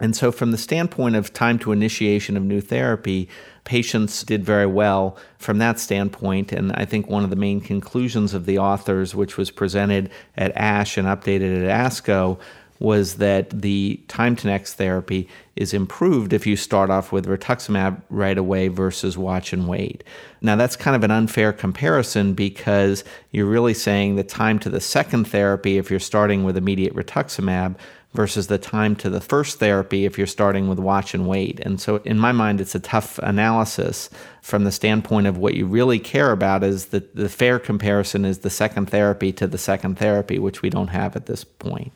And 0.00 0.16
so, 0.16 0.32
from 0.32 0.50
the 0.50 0.58
standpoint 0.58 1.16
of 1.16 1.32
time 1.32 1.58
to 1.60 1.72
initiation 1.72 2.36
of 2.36 2.42
new 2.42 2.60
therapy, 2.60 3.28
patients 3.64 4.24
did 4.24 4.44
very 4.44 4.66
well 4.66 5.16
from 5.38 5.58
that 5.58 5.78
standpoint. 5.78 6.52
And 6.52 6.72
I 6.72 6.84
think 6.86 7.08
one 7.08 7.22
of 7.22 7.30
the 7.30 7.36
main 7.36 7.60
conclusions 7.60 8.34
of 8.34 8.46
the 8.46 8.58
authors, 8.58 9.14
which 9.14 9.36
was 9.36 9.50
presented 9.50 10.10
at 10.36 10.56
ASH 10.56 10.96
and 10.96 11.06
updated 11.06 11.68
at 11.68 11.86
ASCO, 11.86 12.38
was 12.80 13.16
that 13.16 13.50
the 13.50 14.00
time 14.08 14.34
to 14.34 14.46
next 14.46 14.74
therapy 14.74 15.28
is 15.54 15.74
improved 15.74 16.32
if 16.32 16.46
you 16.46 16.56
start 16.56 16.88
off 16.88 17.12
with 17.12 17.26
rituximab 17.26 18.00
right 18.08 18.38
away 18.38 18.68
versus 18.68 19.18
watch 19.18 19.52
and 19.52 19.68
wait. 19.68 20.02
Now, 20.40 20.56
that's 20.56 20.76
kind 20.76 20.96
of 20.96 21.04
an 21.04 21.10
unfair 21.10 21.52
comparison 21.52 22.32
because 22.32 23.04
you're 23.32 23.44
really 23.44 23.74
saying 23.74 24.16
the 24.16 24.24
time 24.24 24.58
to 24.60 24.70
the 24.70 24.80
second 24.80 25.26
therapy 25.26 25.76
if 25.76 25.90
you're 25.90 26.00
starting 26.00 26.42
with 26.42 26.56
immediate 26.56 26.94
rituximab 26.94 27.76
versus 28.12 28.48
the 28.48 28.58
time 28.58 28.96
to 28.96 29.08
the 29.08 29.20
first 29.20 29.58
therapy 29.58 30.04
if 30.04 30.18
you're 30.18 30.26
starting 30.26 30.68
with 30.68 30.78
watch 30.78 31.14
and 31.14 31.28
wait. 31.28 31.60
And 31.60 31.80
so, 31.80 31.96
in 31.98 32.18
my 32.18 32.32
mind, 32.32 32.60
it's 32.60 32.74
a 32.74 32.80
tough 32.80 33.18
analysis 33.20 34.10
from 34.42 34.64
the 34.64 34.72
standpoint 34.72 35.26
of 35.26 35.38
what 35.38 35.54
you 35.54 35.66
really 35.66 35.98
care 35.98 36.32
about 36.32 36.64
is 36.64 36.86
that 36.86 37.14
the 37.14 37.28
fair 37.28 37.58
comparison 37.58 38.24
is 38.24 38.38
the 38.38 38.50
second 38.50 38.90
therapy 38.90 39.32
to 39.32 39.46
the 39.46 39.58
second 39.58 39.98
therapy, 39.98 40.38
which 40.38 40.62
we 40.62 40.70
don't 40.70 40.88
have 40.88 41.14
at 41.14 41.26
this 41.26 41.44
point. 41.44 41.92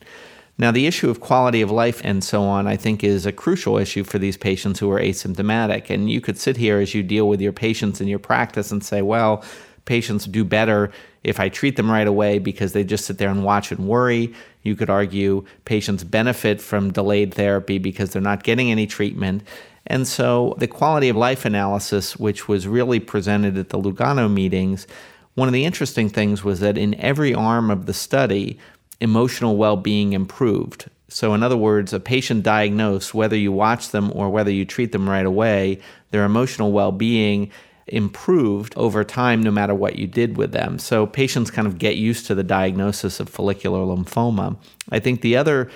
Now, 0.57 0.71
the 0.71 0.87
issue 0.87 1.09
of 1.09 1.19
quality 1.19 1.61
of 1.61 1.69
life 1.69 1.99
and 2.05 2.23
so 2.23 2.43
on, 2.43 2.65
I 2.65 2.77
think, 2.77 3.03
is 3.03 3.25
a 3.25 3.33
crucial 3.33 3.77
issue 3.77 4.05
for 4.05 4.19
these 4.19 4.37
patients 4.37 4.79
who 4.79 4.89
are 4.91 4.99
asymptomatic. 4.99 5.89
And 5.89 6.09
you 6.09 6.21
could 6.21 6.37
sit 6.37 6.55
here 6.55 6.79
as 6.79 6.93
you 6.93 7.03
deal 7.03 7.27
with 7.27 7.41
your 7.41 7.51
patients 7.51 7.99
in 7.99 8.07
your 8.07 8.19
practice 8.19 8.71
and 8.71 8.81
say, 8.81 9.01
well, 9.01 9.43
patients 9.83 10.25
do 10.25 10.45
better 10.45 10.91
if 11.25 11.39
I 11.39 11.49
treat 11.49 11.75
them 11.75 11.91
right 11.91 12.07
away 12.07 12.39
because 12.39 12.71
they 12.71 12.85
just 12.85 13.05
sit 13.05 13.17
there 13.17 13.29
and 13.29 13.43
watch 13.43 13.71
and 13.71 13.87
worry. 13.87 14.33
You 14.65 14.75
could 14.75 14.89
argue 14.89 15.45
patients 15.63 16.03
benefit 16.03 16.59
from 16.59 16.91
delayed 16.91 17.33
therapy 17.33 17.77
because 17.77 18.09
they're 18.09 18.21
not 18.21 18.43
getting 18.43 18.71
any 18.71 18.87
treatment. 18.87 19.43
And 19.87 20.07
so 20.07 20.55
the 20.57 20.67
quality 20.67 21.07
of 21.07 21.15
life 21.15 21.45
analysis, 21.45 22.17
which 22.17 22.47
was 22.47 22.67
really 22.67 22.99
presented 22.99 23.57
at 23.57 23.69
the 23.69 23.77
Lugano 23.77 24.31
meetings, 24.31 24.87
one 25.35 25.47
of 25.47 25.53
the 25.53 25.65
interesting 25.65 26.09
things 26.09 26.43
was 26.43 26.61
that 26.61 26.77
in 26.77 26.95
every 26.95 27.33
arm 27.33 27.69
of 27.69 27.85
the 27.85 27.93
study, 27.93 28.57
emotional 28.99 29.55
well 29.55 29.77
being 29.77 30.13
improved. 30.13 30.89
So, 31.07 31.35
in 31.35 31.43
other 31.43 31.57
words, 31.57 31.93
a 31.93 31.99
patient 31.99 32.41
diagnosed, 32.41 33.13
whether 33.13 33.35
you 33.35 33.51
watch 33.51 33.89
them 33.89 34.11
or 34.15 34.29
whether 34.29 34.49
you 34.49 34.65
treat 34.65 34.91
them 34.91 35.07
right 35.07 35.25
away, 35.25 35.79
their 36.09 36.25
emotional 36.25 36.71
well 36.71 36.91
being 36.91 37.51
improved 37.87 38.73
over 38.75 39.03
time 39.03 39.43
no 39.43 39.51
matter 39.51 39.75
what 39.75 39.97
you 39.97 40.07
did 40.07 40.37
with 40.37 40.51
them. 40.51 40.79
So 40.79 41.05
patients 41.05 41.51
kind 41.51 41.67
of 41.67 41.77
get 41.77 41.97
used 41.97 42.25
to 42.27 42.35
the 42.35 42.43
diagnosis 42.43 43.19
of 43.19 43.29
follicular 43.29 43.79
lymphoma. 43.79 44.57
I 44.91 44.99
think 44.99 45.21
the 45.21 45.37
other 45.37 45.69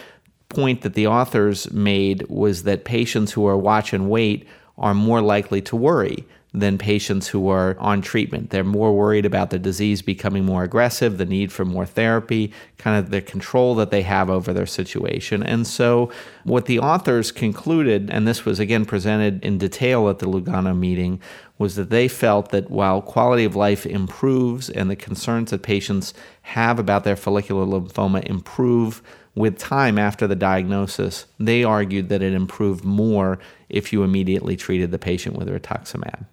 point 0.49 0.81
that 0.81 0.95
the 0.95 1.07
authors 1.07 1.71
made 1.71 2.27
was 2.27 2.63
that 2.63 2.83
patients 2.83 3.31
who 3.31 3.45
are 3.45 3.57
watch 3.57 3.93
and 3.93 4.09
wait 4.09 4.47
are 4.77 4.93
more 4.93 5.21
likely 5.21 5.61
to 5.61 5.75
worry 5.75 6.25
than 6.51 6.79
patients 6.79 7.27
who 7.27 7.47
are 7.47 7.77
on 7.79 8.01
treatment. 8.01 8.49
They're 8.49 8.63
more 8.63 8.95
worried 8.95 9.25
about 9.25 9.51
the 9.51 9.59
disease 9.59 10.01
becoming 10.01 10.45
more 10.45 10.63
aggressive, 10.63 11.17
the 11.17 11.25
need 11.25 11.51
for 11.51 11.63
more 11.63 11.85
therapy, 11.85 12.51
kind 12.79 12.97
of 12.97 13.11
the 13.11 13.21
control 13.21 13.75
that 13.75 13.91
they 13.91 14.01
have 14.01 14.31
over 14.31 14.51
their 14.51 14.65
situation. 14.65 15.43
And 15.43 15.67
so, 15.67 16.11
what 16.45 16.65
the 16.65 16.79
authors 16.79 17.31
concluded, 17.31 18.09
and 18.09 18.27
this 18.27 18.45
was 18.45 18.59
again 18.59 18.85
presented 18.85 19.43
in 19.43 19.59
detail 19.59 20.09
at 20.09 20.19
the 20.19 20.25
Lugano 20.25 20.75
meeting, 20.75 21.21
was 21.59 21.75
that 21.75 21.91
they 21.91 22.07
felt 22.07 22.49
that 22.49 22.71
while 22.71 23.01
quality 23.01 23.45
of 23.45 23.55
life 23.55 23.85
improves 23.85 24.69
and 24.69 24.89
the 24.89 24.95
concerns 24.95 25.51
that 25.51 25.61
patients 25.61 26.15
have 26.41 26.79
about 26.79 27.03
their 27.03 27.17
follicular 27.17 27.65
lymphoma 27.65 28.23
improve 28.25 29.03
with 29.35 29.59
time 29.59 29.99
after 29.99 30.25
the 30.25 30.35
diagnosis, 30.35 31.27
they 31.39 31.63
argued 31.63 32.09
that 32.09 32.23
it 32.23 32.33
improved 32.33 32.83
more 32.83 33.37
if 33.67 33.93
you 33.93 34.03
immediately 34.03 34.55
treated 34.55 34.89
the 34.89 34.97
patient 34.97 35.35
with 35.35 35.47
rituximab. 35.47 36.25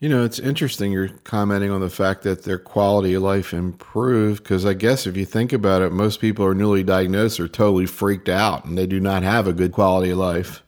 You 0.00 0.08
know, 0.08 0.24
it's 0.24 0.38
interesting 0.38 0.92
you're 0.92 1.08
commenting 1.08 1.70
on 1.70 1.80
the 1.80 1.88
fact 1.88 2.22
that 2.22 2.42
their 2.42 2.58
quality 2.58 3.14
of 3.14 3.22
life 3.22 3.54
improved 3.54 4.42
because 4.42 4.66
I 4.66 4.74
guess 4.74 5.06
if 5.06 5.16
you 5.16 5.24
think 5.24 5.52
about 5.52 5.82
it, 5.82 5.92
most 5.92 6.20
people 6.20 6.44
are 6.44 6.54
newly 6.54 6.82
diagnosed 6.82 7.40
are 7.40 7.48
totally 7.48 7.86
freaked 7.86 8.28
out 8.28 8.64
and 8.64 8.76
they 8.76 8.86
do 8.86 9.00
not 9.00 9.22
have 9.22 9.46
a 9.46 9.52
good 9.52 9.72
quality 9.72 10.10
of 10.10 10.18
life. 10.18 10.62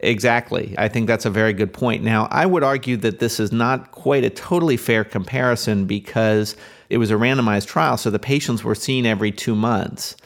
Exactly. 0.00 0.74
I 0.76 0.88
think 0.88 1.06
that's 1.06 1.24
a 1.24 1.30
very 1.30 1.52
good 1.52 1.72
point. 1.72 2.02
Now, 2.02 2.28
I 2.30 2.44
would 2.44 2.62
argue 2.62 2.96
that 2.98 3.18
this 3.18 3.40
is 3.40 3.50
not 3.50 3.92
quite 3.92 4.24
a 4.24 4.30
totally 4.30 4.76
fair 4.76 5.04
comparison 5.04 5.86
because 5.86 6.54
it 6.90 6.98
was 6.98 7.10
a 7.10 7.14
randomized 7.14 7.66
trial, 7.66 7.96
so 7.96 8.10
the 8.10 8.18
patients 8.18 8.62
were 8.62 8.74
seen 8.74 9.06
every 9.06 9.32
two 9.32 9.54
months. 9.54 10.16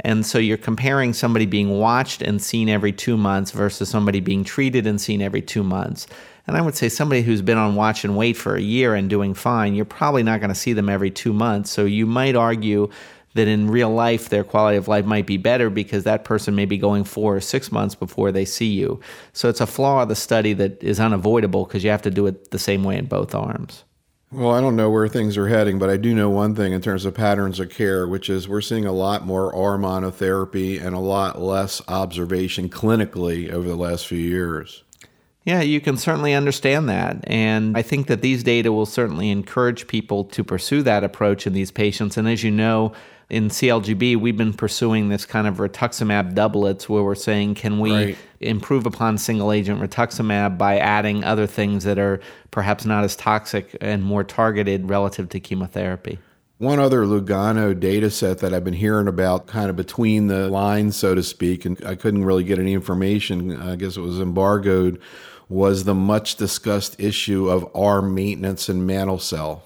And 0.00 0.24
so 0.24 0.38
you're 0.38 0.56
comparing 0.56 1.12
somebody 1.12 1.44
being 1.44 1.70
watched 1.78 2.22
and 2.22 2.40
seen 2.40 2.68
every 2.68 2.92
two 2.92 3.16
months 3.16 3.50
versus 3.50 3.88
somebody 3.88 4.20
being 4.20 4.44
treated 4.44 4.86
and 4.86 5.00
seen 5.00 5.20
every 5.20 5.42
two 5.42 5.64
months. 5.64 6.06
And 6.48 6.56
I 6.56 6.62
would 6.62 6.74
say 6.74 6.88
somebody 6.88 7.20
who's 7.20 7.42
been 7.42 7.58
on 7.58 7.74
watch 7.74 8.04
and 8.04 8.16
wait 8.16 8.36
for 8.36 8.56
a 8.56 8.60
year 8.60 8.94
and 8.94 9.10
doing 9.10 9.34
fine, 9.34 9.74
you're 9.74 9.84
probably 9.84 10.22
not 10.22 10.40
going 10.40 10.48
to 10.48 10.54
see 10.54 10.72
them 10.72 10.88
every 10.88 11.10
two 11.10 11.34
months. 11.34 11.70
So 11.70 11.84
you 11.84 12.06
might 12.06 12.34
argue 12.34 12.88
that 13.34 13.46
in 13.46 13.70
real 13.70 13.90
life, 13.90 14.30
their 14.30 14.44
quality 14.44 14.78
of 14.78 14.88
life 14.88 15.04
might 15.04 15.26
be 15.26 15.36
better 15.36 15.68
because 15.68 16.04
that 16.04 16.24
person 16.24 16.54
may 16.56 16.64
be 16.64 16.78
going 16.78 17.04
four 17.04 17.36
or 17.36 17.40
six 17.40 17.70
months 17.70 17.94
before 17.94 18.32
they 18.32 18.46
see 18.46 18.72
you. 18.72 18.98
So 19.34 19.50
it's 19.50 19.60
a 19.60 19.66
flaw 19.66 20.02
of 20.02 20.08
the 20.08 20.16
study 20.16 20.54
that 20.54 20.82
is 20.82 20.98
unavoidable 20.98 21.66
because 21.66 21.84
you 21.84 21.90
have 21.90 22.02
to 22.02 22.10
do 22.10 22.26
it 22.26 22.50
the 22.50 22.58
same 22.58 22.82
way 22.82 22.96
in 22.96 23.04
both 23.04 23.34
arms. 23.34 23.84
Well, 24.32 24.50
I 24.50 24.62
don't 24.62 24.76
know 24.76 24.90
where 24.90 25.08
things 25.08 25.36
are 25.36 25.48
heading, 25.48 25.78
but 25.78 25.90
I 25.90 25.98
do 25.98 26.14
know 26.14 26.30
one 26.30 26.54
thing 26.54 26.72
in 26.72 26.80
terms 26.80 27.04
of 27.04 27.14
patterns 27.14 27.60
of 27.60 27.70
care, 27.70 28.08
which 28.08 28.30
is 28.30 28.48
we're 28.48 28.62
seeing 28.62 28.86
a 28.86 28.92
lot 28.92 29.26
more 29.26 29.54
R 29.54 29.76
monotherapy 29.76 30.82
and 30.82 30.94
a 30.94 30.98
lot 30.98 31.40
less 31.40 31.82
observation 31.88 32.70
clinically 32.70 33.50
over 33.50 33.68
the 33.68 33.76
last 33.76 34.06
few 34.06 34.18
years. 34.18 34.82
Yeah, 35.44 35.62
you 35.62 35.80
can 35.80 35.96
certainly 35.96 36.34
understand 36.34 36.88
that. 36.88 37.24
And 37.26 37.76
I 37.76 37.82
think 37.82 38.06
that 38.08 38.20
these 38.20 38.42
data 38.42 38.70
will 38.70 38.86
certainly 38.86 39.30
encourage 39.30 39.86
people 39.86 40.24
to 40.24 40.44
pursue 40.44 40.82
that 40.82 41.04
approach 41.04 41.46
in 41.46 41.54
these 41.54 41.70
patients. 41.70 42.16
And 42.16 42.28
as 42.28 42.44
you 42.44 42.50
know, 42.50 42.92
in 43.30 43.48
CALGB, 43.48 44.16
we've 44.16 44.36
been 44.36 44.54
pursuing 44.54 45.08
this 45.08 45.24
kind 45.24 45.46
of 45.46 45.56
rituximab 45.56 46.34
doublets 46.34 46.88
where 46.88 47.02
we're 47.02 47.14
saying, 47.14 47.54
can 47.54 47.78
we 47.78 47.92
right. 47.92 48.18
improve 48.40 48.86
upon 48.86 49.18
single 49.18 49.52
agent 49.52 49.80
rituximab 49.80 50.58
by 50.58 50.78
adding 50.78 51.24
other 51.24 51.46
things 51.46 51.84
that 51.84 51.98
are 51.98 52.20
perhaps 52.50 52.84
not 52.84 53.04
as 53.04 53.16
toxic 53.16 53.76
and 53.80 54.02
more 54.02 54.24
targeted 54.24 54.88
relative 54.88 55.28
to 55.30 55.40
chemotherapy? 55.40 56.18
One 56.58 56.80
other 56.80 57.04
Lugano 57.04 57.78
data 57.78 58.10
set 58.10 58.38
that 58.38 58.52
I've 58.52 58.64
been 58.64 58.74
hearing 58.74 59.06
about 59.06 59.46
kind 59.46 59.70
of 59.70 59.76
between 59.76 60.26
the 60.26 60.48
lines, 60.48 60.96
so 60.96 61.14
to 61.14 61.22
speak, 61.22 61.64
and 61.64 61.80
I 61.86 61.94
couldn't 61.94 62.24
really 62.24 62.42
get 62.42 62.58
any 62.58 62.72
information, 62.72 63.62
I 63.62 63.76
guess 63.76 63.96
it 63.96 64.00
was 64.00 64.18
embargoed, 64.18 65.00
was 65.48 65.84
the 65.84 65.94
much 65.94 66.34
discussed 66.34 67.00
issue 67.00 67.48
of 67.48 67.70
R 67.76 68.02
maintenance 68.02 68.68
in 68.68 68.84
mantle 68.84 69.20
cell. 69.20 69.62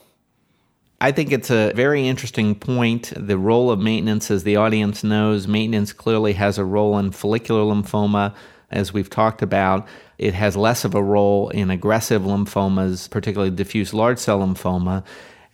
I 1.00 1.12
think 1.12 1.32
it's 1.32 1.50
a 1.50 1.72
very 1.74 2.06
interesting 2.06 2.54
point. 2.54 3.14
The 3.16 3.38
role 3.38 3.70
of 3.70 3.80
maintenance, 3.80 4.30
as 4.30 4.44
the 4.44 4.56
audience 4.56 5.02
knows, 5.02 5.48
maintenance 5.48 5.94
clearly 5.94 6.34
has 6.34 6.58
a 6.58 6.64
role 6.64 6.98
in 6.98 7.10
follicular 7.10 7.62
lymphoma, 7.62 8.34
as 8.70 8.92
we've 8.92 9.08
talked 9.08 9.40
about. 9.40 9.88
It 10.18 10.34
has 10.34 10.56
less 10.58 10.84
of 10.84 10.94
a 10.94 11.02
role 11.02 11.48
in 11.48 11.70
aggressive 11.70 12.20
lymphomas, 12.20 13.08
particularly 13.08 13.50
diffuse 13.50 13.94
large 13.94 14.18
cell 14.18 14.40
lymphoma. 14.40 15.02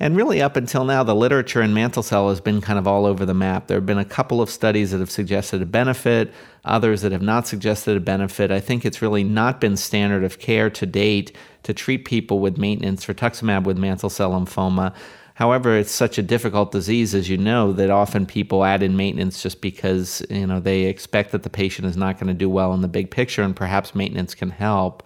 And 0.01 0.17
really, 0.17 0.41
up 0.41 0.57
until 0.57 0.85
now, 0.85 1.03
the 1.03 1.15
literature 1.15 1.61
in 1.61 1.75
mantle 1.75 2.05
cell 2.05 2.29
has 2.29 2.41
been 2.41 2.61
kind 2.61 2.79
of 2.79 2.87
all 2.87 3.05
over 3.05 3.27
the 3.27 3.35
map. 3.35 3.67
There 3.67 3.79
have 3.79 3.87
been 3.87 3.99
a 3.99 4.05
couple 4.05 4.41
of 4.41 4.49
studies 4.49 4.93
that 4.93 5.01
have 5.01 5.11
suggested 5.11 5.61
a 5.61 5.67
benefit, 5.67 6.33
others 6.65 7.03
that 7.03 7.11
have 7.11 7.23
not 7.23 7.49
suggested 7.49 7.97
a 7.97 8.01
benefit. 8.01 8.53
I 8.53 8.61
think 8.61 8.85
it's 8.85 9.03
really 9.03 9.25
not 9.25 9.61
been 9.61 9.77
standard 9.77 10.23
of 10.23 10.39
care 10.39 10.71
to 10.71 10.87
date 10.87 11.37
to 11.65 11.75
treat 11.75 12.05
people 12.05 12.39
with 12.39 12.59
maintenance 12.59 13.07
rituximab 13.07 13.65
with 13.65 13.77
mantle 13.77 14.09
cell 14.09 14.31
lymphoma. 14.31 14.95
However, 15.35 15.77
it's 15.77 15.93
such 15.93 16.17
a 16.17 16.23
difficult 16.23 16.71
disease, 16.71 17.15
as 17.15 17.29
you 17.29 17.37
know, 17.37 17.73
that 17.73 17.91
often 17.91 18.25
people 18.25 18.65
add 18.65 18.83
in 18.85 18.97
maintenance 18.97 19.43
just 19.43 19.61
because 19.61 20.25
you 20.31 20.47
know 20.47 20.61
they 20.61 20.83
expect 20.85 21.33
that 21.33 21.43
the 21.43 21.51
patient 21.51 21.89
is 21.89 21.97
not 21.97 22.19
going 22.19 22.29
to 22.29 22.35
do 22.35 22.49
well 22.49 22.73
in 22.73 22.83
the 22.83 22.89
big 22.89 23.11
picture, 23.11 23.43
and 23.43 23.55
perhaps 23.55 23.97
maintenance 23.97 24.35
can 24.35 24.51
help. 24.51 25.05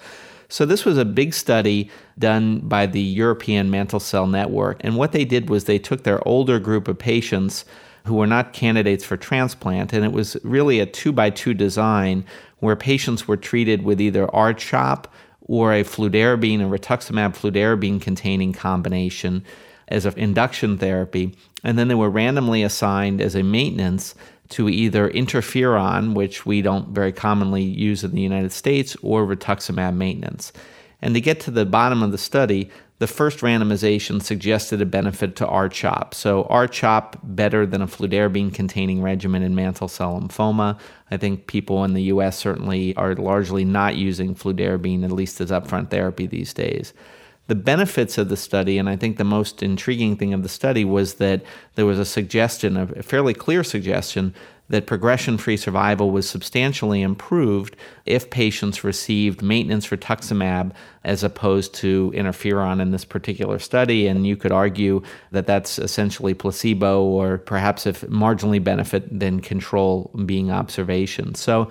So, 0.53 0.67
this 0.67 0.85
was 0.85 0.99
a 0.99 1.07
big 1.07 1.33
study 1.33 1.91
done 2.19 2.59
by 2.59 2.85
the 2.85 3.01
European 3.01 3.71
Mantle 3.71 4.01
Cell 4.01 4.27
Network. 4.27 4.85
And 4.85 4.97
what 4.97 5.13
they 5.13 5.25
did 5.25 5.49
was 5.49 5.65
they 5.65 5.79
took 5.79 6.03
their 6.03 6.21
older 6.29 6.61
group 6.61 6.89
of 6.89 6.99
patients 6.99 7.65
who 8.05 8.17
were 8.17 8.27
not 8.27 8.53
candidates 8.53 9.03
for 9.03 9.17
transplant, 9.17 9.95
and 9.95 10.05
it 10.05 10.13
was 10.13 10.37
really 10.45 10.79
a 10.79 10.85
two 10.85 11.11
by 11.11 11.31
two 11.31 11.55
design 11.55 12.27
where 12.59 12.77
patients 12.77 13.27
were 13.27 13.39
treated 13.39 13.83
with 13.83 13.99
either 13.99 14.29
R-CHOP 14.35 15.11
or 15.41 15.73
a 15.73 15.85
fludarabine, 15.85 16.61
a 16.61 16.79
rituximab 16.79 17.35
fludarabine 17.35 18.03
containing 18.03 18.53
combination 18.53 19.43
as 19.89 20.05
an 20.05 20.19
induction 20.19 20.77
therapy. 20.77 21.35
And 21.65 21.79
then 21.79 21.89
they 21.89 21.95
were 21.95 22.11
randomly 22.11 22.63
assigned 22.63 23.23
as 23.23 23.35
a 23.35 23.43
maintenance 23.43 24.15
to 24.53 24.69
either 24.69 25.11
interferon, 25.11 26.15
which 26.15 26.47
we 26.47 26.63
don't 26.63 26.89
very 26.89 27.13
commonly 27.13 27.63
use 27.63 28.05
in 28.05 28.15
the 28.15 28.21
United 28.21 28.53
States, 28.53 28.97
or 29.03 29.27
rituximab 29.27 29.95
maintenance. 29.95 30.53
And 31.01 31.15
to 31.15 31.21
get 31.21 31.41
to 31.41 31.51
the 31.51 31.67
bottom 31.67 32.03
of 32.03 32.13
the 32.13 32.19
study, 32.19 32.71
the 32.99 33.07
first 33.09 33.41
randomization 33.41 34.23
suggested 34.23 34.81
a 34.81 34.87
benefit 34.87 35.35
to 35.37 35.47
R-CHOP. 35.47 36.15
So 36.15 36.45
R-CHOP 36.45 37.19
better 37.25 37.67
than 37.67 37.83
a 37.83 37.89
fludarabine 37.89 38.55
containing 38.55 39.03
regimen 39.03 39.43
in 39.43 39.57
mantle 39.57 39.89
cell 39.89 40.21
lymphoma. 40.21 40.79
I 41.11 41.17
think 41.17 41.49
people 41.49 41.83
in 41.83 41.95
the 41.95 42.05
US 42.05 42.39
certainly 42.39 42.95
are 42.95 43.17
largely 43.17 43.65
not 43.65 43.97
using 43.97 44.37
fludarabine, 44.37 45.03
at 45.03 45.11
least 45.11 45.41
as 45.41 45.51
upfront 45.51 45.91
therapy 45.91 46.27
these 46.27 46.55
days 46.55 46.93
the 47.53 47.57
benefits 47.57 48.17
of 48.17 48.31
the 48.31 48.37
study, 48.39 48.79
and 48.79 48.89
I 48.89 48.97
think 48.97 49.19
the 49.19 49.25
most 49.25 49.63
intriguing 49.63 50.17
thing 50.17 50.33
of 50.33 50.43
the 50.43 50.49
study 50.49 50.87
was 50.87 51.17
that 51.17 51.43
there 51.75 51.85
was 51.85 51.99
a 51.99 52.05
suggestion, 52.07 52.79
a 52.79 53.03
fairly 53.03 53.35
clear 53.35 53.63
suggestion, 53.63 54.35
that 54.71 54.87
progression 54.87 55.37
free 55.37 55.59
survival 55.59 56.11
was 56.11 56.27
substantially 56.27 57.03
improved 57.03 57.77
if 58.07 58.31
patients 58.31 58.85
received 58.85 59.43
maintenance 59.43 59.89
rituximab 59.89 60.73
as 61.05 61.23
opposed 61.23 61.75
to 61.75 62.11
interferon 62.17 62.81
in 62.81 62.91
this 62.91 63.05
particular 63.05 63.59
study. 63.59 64.07
And 64.07 64.27
you 64.27 64.35
could 64.35 64.51
argue 64.51 65.03
that 65.33 65.47
that's 65.47 65.79
essentially 65.79 66.33
placebo 66.33 67.03
or 67.03 67.37
perhaps 67.37 67.85
if 67.85 68.01
marginally 68.03 68.65
benefit 68.65 69.21
than 69.21 69.41
control 69.41 70.11
being 70.25 70.51
observation. 70.51 71.35
So 71.35 71.71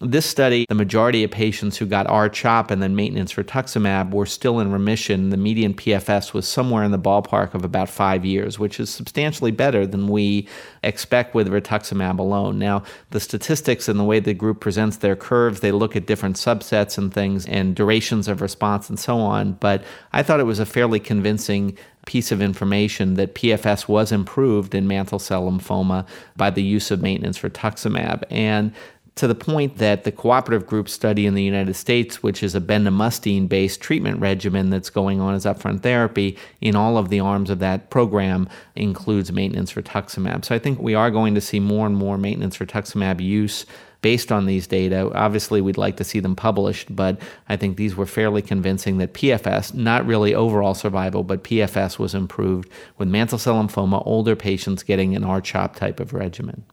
this 0.00 0.26
study, 0.26 0.66
the 0.68 0.74
majority 0.74 1.24
of 1.24 1.30
patients 1.30 1.78
who 1.78 1.86
got 1.86 2.06
R-CHOP 2.06 2.70
and 2.70 2.82
then 2.82 2.94
maintenance 2.94 3.32
rituximab 3.34 4.10
were 4.10 4.26
still 4.26 4.60
in 4.60 4.70
remission. 4.70 5.30
The 5.30 5.38
median 5.38 5.72
PFS 5.72 6.34
was 6.34 6.46
somewhere 6.46 6.84
in 6.84 6.90
the 6.90 6.98
ballpark 6.98 7.54
of 7.54 7.64
about 7.64 7.88
five 7.88 8.22
years, 8.22 8.58
which 8.58 8.78
is 8.78 8.90
substantially 8.90 9.52
better 9.52 9.86
than 9.86 10.08
we 10.08 10.48
expect 10.82 11.34
with 11.34 11.48
rituximab 11.48 12.18
alone. 12.18 12.58
Now, 12.58 12.82
the 13.10 13.20
statistics 13.20 13.88
and 13.88 13.98
the 13.98 14.04
way 14.04 14.20
the 14.20 14.34
group 14.34 14.60
presents 14.60 14.98
their 14.98 15.16
curves, 15.16 15.60
they 15.60 15.72
look 15.72 15.96
at 15.96 16.06
different 16.06 16.36
subsets 16.36 16.98
and 16.98 17.12
things 17.12 17.46
and 17.46 17.74
durations 17.74 18.28
of 18.28 18.42
response 18.42 18.90
and 18.90 18.98
so 18.98 19.16
on. 19.16 19.52
But 19.54 19.82
I 20.12 20.22
thought 20.22 20.40
it 20.40 20.44
was 20.44 20.58
a 20.58 20.66
fairly 20.66 21.00
convincing 21.00 21.78
piece 22.06 22.30
of 22.30 22.40
information 22.40 23.14
that 23.14 23.34
PFS 23.34 23.88
was 23.88 24.12
improved 24.12 24.74
in 24.74 24.86
mantle 24.86 25.18
cell 25.18 25.50
lymphoma 25.50 26.06
by 26.36 26.50
the 26.50 26.62
use 26.62 26.90
of 26.90 27.02
maintenance 27.02 27.40
rituximab. 27.40 28.22
And 28.30 28.72
to 29.16 29.26
the 29.26 29.34
point 29.34 29.78
that 29.78 30.04
the 30.04 30.12
cooperative 30.12 30.66
group 30.66 30.88
study 30.90 31.26
in 31.26 31.34
the 31.34 31.42
United 31.42 31.74
States, 31.74 32.22
which 32.22 32.42
is 32.42 32.54
a 32.54 32.60
bendamustine 32.60 33.48
based 33.48 33.80
treatment 33.80 34.20
regimen 34.20 34.68
that's 34.68 34.90
going 34.90 35.20
on 35.20 35.34
as 35.34 35.46
upfront 35.46 35.82
therapy, 35.82 36.36
in 36.60 36.76
all 36.76 36.98
of 36.98 37.08
the 37.08 37.18
arms 37.18 37.48
of 37.48 37.58
that 37.58 37.88
program 37.88 38.46
includes 38.74 39.32
maintenance 39.32 39.72
rituximab. 39.72 40.44
So 40.44 40.54
I 40.54 40.58
think 40.58 40.78
we 40.80 40.94
are 40.94 41.10
going 41.10 41.34
to 41.34 41.40
see 41.40 41.60
more 41.60 41.86
and 41.86 41.96
more 41.96 42.18
maintenance 42.18 42.58
rituximab 42.58 43.20
use 43.20 43.64
based 44.02 44.30
on 44.30 44.44
these 44.44 44.66
data. 44.66 45.10
Obviously, 45.14 45.62
we'd 45.62 45.78
like 45.78 45.96
to 45.96 46.04
see 46.04 46.20
them 46.20 46.36
published, 46.36 46.94
but 46.94 47.18
I 47.48 47.56
think 47.56 47.78
these 47.78 47.96
were 47.96 48.04
fairly 48.04 48.42
convincing 48.42 48.98
that 48.98 49.14
PFS, 49.14 49.72
not 49.72 50.06
really 50.06 50.34
overall 50.34 50.74
survival, 50.74 51.24
but 51.24 51.42
PFS 51.42 51.98
was 51.98 52.14
improved 52.14 52.70
with 52.98 53.08
mantle 53.08 53.38
cell 53.38 53.54
lymphoma, 53.54 54.06
older 54.06 54.36
patients 54.36 54.82
getting 54.82 55.16
an 55.16 55.24
R-CHOP 55.24 55.74
type 55.74 56.00
of 56.00 56.12
regimen. 56.12 56.64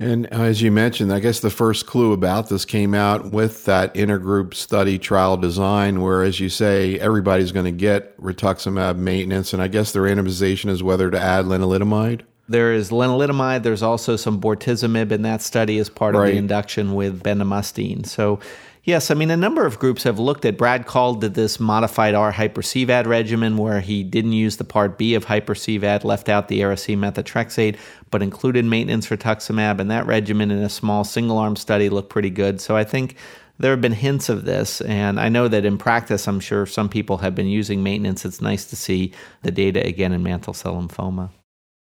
And 0.00 0.26
as 0.32 0.62
you 0.62 0.72
mentioned, 0.72 1.12
I 1.12 1.20
guess 1.20 1.40
the 1.40 1.50
first 1.50 1.84
clue 1.84 2.14
about 2.14 2.48
this 2.48 2.64
came 2.64 2.94
out 2.94 3.32
with 3.32 3.66
that 3.66 3.92
intergroup 3.92 4.54
study 4.54 4.98
trial 4.98 5.36
design, 5.36 6.00
where, 6.00 6.22
as 6.22 6.40
you 6.40 6.48
say, 6.48 6.98
everybody's 6.98 7.52
going 7.52 7.66
to 7.66 7.70
get 7.70 8.18
rituximab 8.18 8.96
maintenance. 8.96 9.52
And 9.52 9.60
I 9.60 9.68
guess 9.68 9.92
the 9.92 9.98
randomization 9.98 10.70
is 10.70 10.82
whether 10.82 11.10
to 11.10 11.20
add 11.20 11.44
lenalidomide. 11.44 12.22
There 12.48 12.72
is 12.72 12.88
lenalidomide. 12.88 13.62
There's 13.62 13.82
also 13.82 14.16
some 14.16 14.40
bortezomib 14.40 15.12
in 15.12 15.20
that 15.22 15.42
study 15.42 15.78
as 15.78 15.90
part 15.90 16.16
of 16.16 16.22
the 16.22 16.32
induction 16.32 16.94
with 16.94 17.22
bendamustine. 17.22 18.06
So, 18.06 18.40
yes, 18.84 19.10
I 19.10 19.14
mean, 19.14 19.30
a 19.30 19.36
number 19.36 19.66
of 19.66 19.78
groups 19.78 20.02
have 20.04 20.18
looked 20.18 20.44
at. 20.44 20.56
Brad 20.56 20.86
Kahl 20.86 21.14
did 21.14 21.34
this 21.34 21.60
modified 21.60 22.14
R 22.14 22.32
hyper-CVAD 22.32 23.06
regimen 23.06 23.56
where 23.56 23.80
he 23.80 24.02
didn't 24.02 24.32
use 24.32 24.56
the 24.56 24.64
part 24.64 24.98
B 24.98 25.14
of 25.14 25.24
hyper-CVAD, 25.24 26.04
left 26.04 26.28
out 26.28 26.48
the 26.48 26.62
Ara-C 26.62 26.92
and 26.92 27.02
methotrexate, 27.02 27.76
but 28.10 28.22
included 28.22 28.64
maintenance 28.64 29.08
rituximab. 29.08 29.80
And 29.80 29.90
that 29.90 30.06
regimen 30.06 30.50
in 30.50 30.58
a 30.58 30.68
small 30.68 31.04
single-arm 31.04 31.56
study 31.56 31.88
looked 31.88 32.10
pretty 32.10 32.30
good. 32.30 32.60
So 32.60 32.76
I 32.76 32.84
think 32.84 33.16
there 33.58 33.72
have 33.72 33.82
been 33.82 33.92
hints 33.92 34.28
of 34.30 34.46
this, 34.46 34.80
and 34.80 35.20
I 35.20 35.28
know 35.28 35.46
that 35.46 35.66
in 35.66 35.76
practice, 35.76 36.26
I'm 36.26 36.40
sure 36.40 36.64
some 36.64 36.88
people 36.88 37.18
have 37.18 37.34
been 37.34 37.46
using 37.46 37.82
maintenance. 37.82 38.24
It's 38.24 38.40
nice 38.40 38.64
to 38.66 38.76
see 38.76 39.12
the 39.42 39.50
data 39.50 39.86
again 39.86 40.12
in 40.12 40.22
mantle 40.22 40.54
cell 40.54 40.74
lymphoma. 40.74 41.28